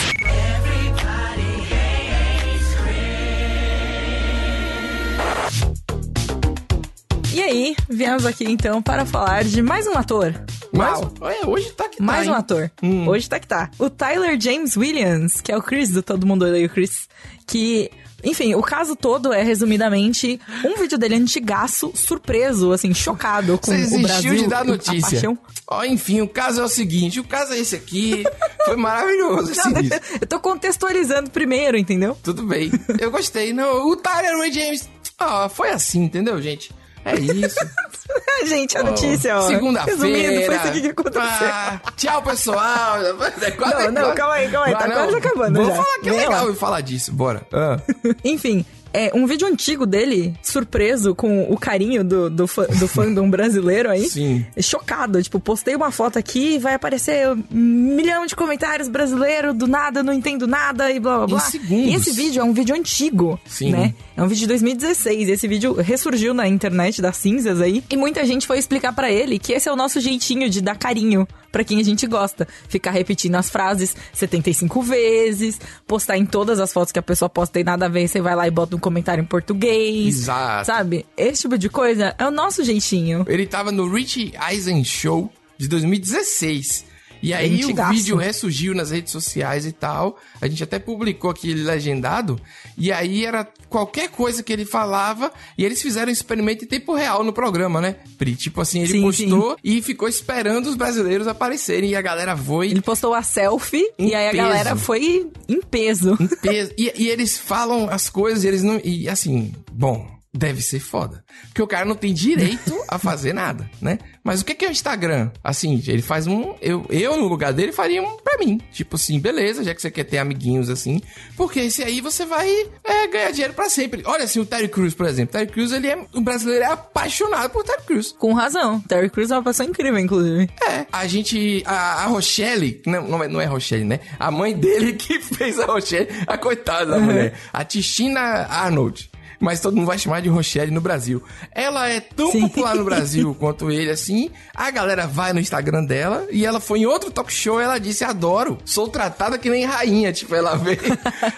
[7.39, 10.35] E aí, viemos aqui então para falar de mais um ator.
[10.73, 11.15] Mas, Uau.
[11.21, 12.37] olha, hoje tá que tá, Mais um hein?
[12.37, 12.71] ator.
[12.83, 13.07] Hum.
[13.07, 13.71] Hoje tá que tá.
[13.79, 17.09] O Tyler James Williams, que é o Chris do Todo Mundo Odeia o Chris,
[17.47, 17.93] que...
[18.25, 23.97] Enfim, o caso todo é, resumidamente, um vídeo dele antigaço, surpreso, assim, chocado com Você
[23.97, 25.39] o Brasil de dar notícia.
[25.69, 28.25] Ó, enfim, o caso é o seguinte, o caso é esse aqui.
[28.65, 29.81] Foi maravilhoso esse Não,
[30.21, 32.19] eu tô contextualizando primeiro, entendeu?
[32.21, 32.73] Tudo bem.
[32.99, 33.53] Eu gostei.
[33.53, 34.89] Não, o Tyler Ray James.
[35.21, 36.77] Ó, foi assim, entendeu, gente?
[37.11, 37.57] É isso.
[38.47, 39.41] Gente, a notícia, ó.
[39.49, 40.47] Segunda-feira.
[40.47, 41.23] foi isso aqui que aconteceu.
[41.25, 42.99] Ah, tchau, pessoal.
[43.43, 44.95] É quase- Não, não, calma aí, calma aí, tá Ah, não.
[44.95, 45.83] quase acabando Vamos já.
[45.83, 46.55] falar que é Vem legal lá.
[46.55, 47.43] falar disso, bora.
[47.53, 47.79] Ah.
[48.25, 53.29] Enfim, é um vídeo antigo dele, surpreso com o carinho do, do, fã- do fandom
[53.31, 54.09] brasileiro aí.
[54.09, 54.45] Sim.
[54.61, 59.67] Chocado, tipo, postei uma foto aqui e vai aparecer um milhão de comentários brasileiro, do
[59.67, 61.49] nada, não entendo nada e blá blá blá.
[61.71, 63.73] E esse vídeo é um vídeo antigo, Sim.
[63.73, 63.95] né?
[64.17, 65.29] É um vídeo de 2016.
[65.29, 67.83] Esse vídeo ressurgiu na internet das cinzas aí.
[67.91, 70.77] E muita gente foi explicar pra ele que esse é o nosso jeitinho de dar
[70.77, 72.47] carinho pra quem a gente gosta.
[72.69, 77.61] Ficar repetindo as frases 75 vezes, postar em todas as fotos que a pessoa posta
[77.61, 80.19] e nada a ver, você vai lá e bota um comentário em português.
[80.19, 80.67] Exato.
[80.67, 81.07] Sabe?
[81.17, 83.25] Esse tipo de coisa é o nosso jeitinho.
[83.29, 86.88] Ele tava no Rich Eisen Show de 2016.
[87.23, 90.19] E aí o vídeo ressurgiu nas redes sociais e tal.
[90.41, 92.41] A gente até publicou aqui ele legendado.
[92.77, 95.33] E aí era qualquer coisa que ele falava.
[95.57, 97.97] E eles fizeram um experimento em tempo real no programa, né?
[98.17, 98.35] Pri?
[98.35, 101.91] Tipo assim, ele Sim, postou e ficou esperando os brasileiros aparecerem.
[101.91, 102.71] E a galera foi.
[102.71, 106.17] Ele postou a selfie e aí a galera foi em peso.
[106.21, 106.73] em peso.
[106.79, 108.81] E, e eles falam as coisas, e eles não.
[108.85, 111.25] E assim, bom, deve ser foda.
[111.49, 113.99] Porque o cara não tem direito a fazer nada, né?
[114.23, 115.31] Mas o que é o Instagram?
[115.43, 116.55] Assim, ele faz um.
[116.61, 118.61] Eu, eu no lugar dele, faria um pra mim.
[118.73, 121.01] Tipo assim, beleza, já que você quer ter amiguinhos assim.
[121.37, 122.49] Porque esse aí você vai
[122.85, 124.03] é, ganhar dinheiro pra sempre.
[124.05, 125.33] Olha assim, o Terry Crews, por exemplo.
[125.33, 126.07] Terry Crews, ele é.
[126.15, 128.13] O brasileiro é apaixonado por Terry Crews.
[128.13, 128.81] Com razão.
[128.81, 130.51] Terry Crews é uma pessoa incrível, inclusive.
[130.69, 131.63] É, a gente.
[131.65, 134.01] A, a Rochelle, não, não, é, não é Rochelle, né?
[134.19, 137.35] A mãe dele que fez a Rochelle, a coitada da mulher.
[137.53, 139.11] A Tistina Arnold.
[139.41, 141.23] Mas todo mundo vai chamar de Rochelle no Brasil.
[141.53, 142.41] Ela é tão Sim.
[142.41, 144.31] popular no Brasil quanto ele, assim.
[144.55, 147.79] A galera vai no Instagram dela e ela foi em outro talk show e ela
[147.79, 150.13] disse: Adoro, sou tratada que nem rainha.
[150.13, 150.79] Tipo, ela veio.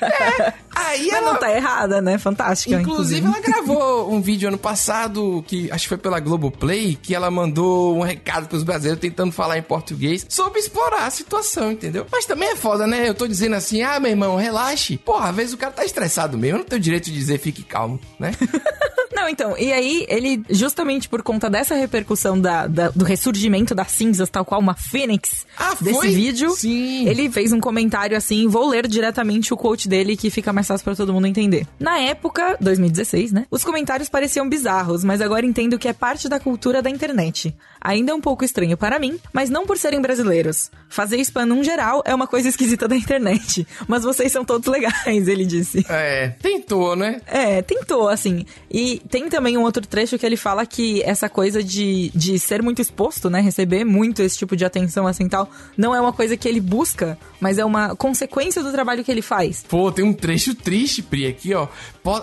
[0.00, 1.32] É, aí Mas ela.
[1.32, 2.18] não tá errada, né?
[2.18, 3.26] Fantástica, Inclusive, inclusive.
[3.26, 7.96] ela gravou um vídeo ano passado, que acho que foi pela Globoplay, que ela mandou
[7.96, 12.06] um recado pros brasileiros tentando falar em português sobre explorar a situação, entendeu?
[12.10, 13.08] Mas também é foda, né?
[13.08, 14.96] Eu tô dizendo assim, ah, meu irmão, relaxe.
[14.98, 17.62] Porra, às vezes o cara tá estressado mesmo, eu não tenho direito de dizer fique
[17.62, 18.32] calmo, né?
[19.12, 23.90] Não, então, e aí ele, justamente por conta dessa repercussão da, da- do ressurgimento das
[23.92, 26.08] cinzas, tal qual uma fênix Ah, desse foi?
[26.10, 27.08] vídeo, Sim.
[27.08, 30.84] ele fez um comentário assim, vou ler diretamente o quote dele que fica mais fácil
[30.84, 31.66] pra todo mundo entender.
[31.78, 33.46] Na época, 2016, né?
[33.50, 37.54] Os comentários pareciam bizarros, mas agora entendo que é parte da cultura da internet.
[37.80, 40.70] Ainda é um pouco estranho para mim, mas não por serem brasileiros.
[40.88, 45.28] Fazer spam num geral é uma coisa esquisita da internet, mas vocês são todos legais,
[45.28, 45.84] ele disse.
[45.88, 47.20] É, tentou, né?
[47.26, 48.44] É, tentou, assim.
[48.70, 52.62] E tem também um outro trecho que ele fala que essa coisa de, de ser
[52.62, 53.40] muito exposto, né?
[53.40, 57.18] Receber muito esse tipo de atenção, assim tal, não é uma coisa que ele busca,
[57.40, 59.64] mas é uma consequência do trabalho que ele faz.
[59.68, 61.68] Pô, tem um trecho triste, Pri, aqui, ó.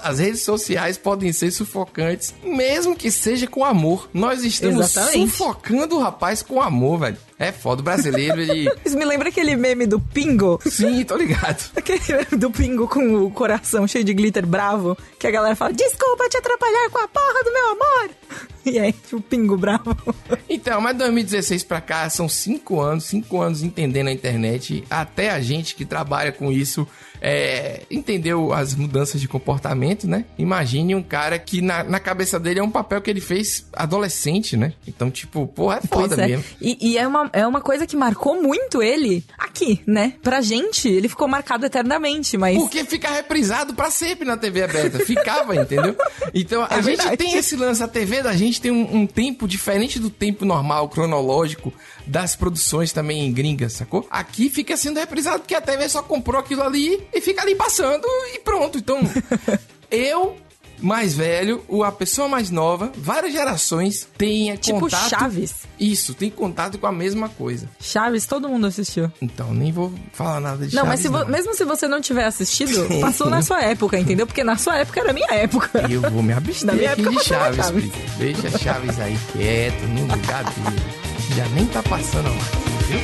[0.04, 4.10] As redes sociais podem ser sufocantes, mesmo que seja com amor.
[4.14, 5.18] Nós estamos Exatamente.
[5.48, 7.18] Sufocando o rapaz com amor, velho.
[7.40, 8.70] É foda, o brasileiro, ele...
[8.84, 10.60] Isso me lembra aquele meme do Pingo.
[10.66, 11.72] Sim, tô ligado.
[11.76, 15.72] Aquele meme do Pingo com o coração cheio de glitter bravo, que a galera fala,
[15.72, 18.10] desculpa te atrapalhar com a porra do meu amor.
[18.66, 19.96] e é tipo pingo bravo.
[20.50, 24.84] Então, mas 2016 pra cá são cinco anos, cinco anos entendendo a internet.
[24.90, 26.88] Até a gente que trabalha com isso
[27.22, 30.26] é, entendeu as mudanças de comportamento, né?
[30.38, 34.56] Imagine um cara que na, na cabeça dele é um papel que ele fez adolescente,
[34.56, 34.74] né?
[34.88, 36.28] Então, tipo, porra, é foda é.
[36.28, 36.44] mesmo.
[36.62, 40.14] E, e é, uma, é uma coisa que marcou muito ele aqui, né?
[40.22, 42.58] Pra gente, ele ficou marcado eternamente, mas.
[42.58, 45.00] Porque fica reprisado pra sempre na TV aberta.
[45.00, 45.96] Ficava, entendeu?
[46.34, 47.18] Então a É gente verdade.
[47.18, 50.90] tem esse lance, a TV da gente tem um, um tempo diferente do tempo normal,
[50.90, 51.74] cronológico,
[52.08, 54.08] das produções também gringas, sacou?
[54.10, 58.06] Aqui fica sendo reprisado porque a TV só comprou aquilo ali e fica ali passando
[58.34, 58.78] e pronto.
[58.78, 59.00] Então,
[59.92, 60.36] eu.
[60.80, 65.10] Mais velho, o- a pessoa mais nova, várias gerações têm Tipo contato.
[65.10, 65.56] Chaves.
[65.80, 67.68] Isso, tem contato com a mesma coisa.
[67.82, 69.12] Chaves, todo mundo assistiu.
[69.20, 71.28] Então, nem vou falar nada de Não, Chaves, mas se não.
[71.36, 74.28] mesmo se você não tiver assistido, passou na sua época, entendeu?
[74.28, 75.84] Porque na sua época era a minha época.
[75.90, 77.92] Eu vou me abster minha aqui época de Chaves, Chaves.
[78.20, 81.07] Deixa Chaves aí quieto, no lugar dele.
[81.38, 83.00] Já nem tá passando mais, viu?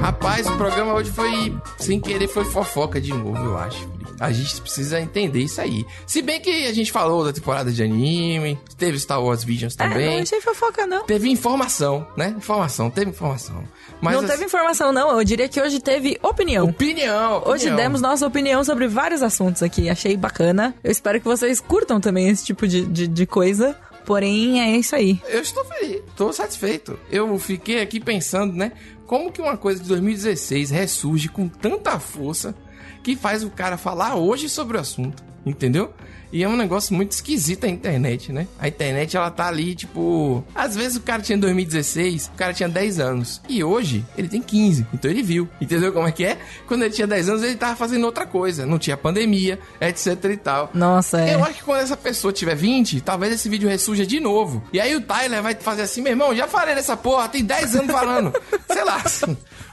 [0.00, 3.88] Rapaz, o programa hoje foi, sem querer, foi fofoca de novo, eu acho.
[4.20, 5.86] A gente precisa entender isso aí.
[6.06, 9.88] Se bem que a gente falou da temporada de anime, teve Star Wars Visions É,
[9.88, 10.16] também.
[10.16, 11.04] não achei fofoca, não.
[11.04, 12.34] Teve informação, né?
[12.36, 13.64] Informação, teve informação.
[14.00, 15.10] Mas não assim, teve informação, não.
[15.18, 16.66] Eu diria que hoje teve opinião.
[16.68, 17.76] opinião, Hoje opinião.
[17.76, 19.88] demos nossa opinião sobre vários assuntos aqui.
[19.88, 20.74] Achei bacana.
[20.84, 23.74] Eu espero que vocês curtam também esse tipo de, de, de coisa.
[24.04, 25.20] Porém, é isso aí.
[25.28, 26.98] Eu estou feliz, estou satisfeito.
[27.10, 28.72] Eu fiquei aqui pensando, né?
[29.06, 32.54] Como que uma coisa de 2016 ressurge com tanta força
[33.02, 35.92] que faz o cara falar hoje sobre o assunto, entendeu?
[36.32, 38.46] E é um negócio muito esquisito a internet, né?
[38.58, 40.44] A internet, ela tá ali, tipo...
[40.54, 43.42] Às vezes o cara tinha 2016, o cara tinha 10 anos.
[43.48, 44.86] E hoje, ele tem 15.
[44.94, 45.48] Então ele viu.
[45.60, 46.38] Entendeu como é que é?
[46.68, 48.64] Quando ele tinha 10 anos, ele tava fazendo outra coisa.
[48.64, 50.70] Não tinha pandemia, etc e tal.
[50.72, 51.34] Nossa, é.
[51.34, 54.62] Eu acho que quando essa pessoa tiver 20, talvez esse vídeo ressurja de novo.
[54.72, 57.74] E aí o Tyler vai fazer assim, meu irmão, já falei dessa porra, tem 10
[57.74, 58.32] anos falando.
[58.70, 59.02] Sei lá.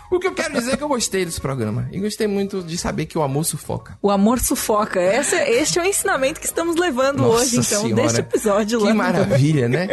[0.10, 1.88] O que eu quero dizer é que eu gostei desse programa.
[1.91, 3.97] E gostei muito de saber que o amor sufoca.
[4.01, 5.01] O amor sufoca.
[5.01, 8.01] Esse, este é o ensinamento que estamos levando Nossa hoje, então, senhora.
[8.03, 8.91] deste episódio Que lá.
[8.91, 9.89] no- maravilha, né?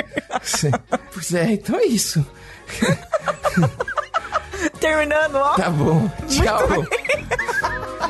[1.12, 2.24] pois é, então é isso.
[4.80, 5.54] Terminando, ó.
[5.54, 6.10] Tá bom.
[6.28, 6.68] Tchau.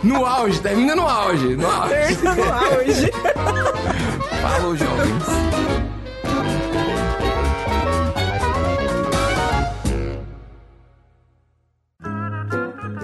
[0.03, 1.57] No auge, termina no auge.
[1.57, 1.95] No auge.
[1.95, 3.11] Terminando o auge.
[4.43, 5.25] Falou, jovens.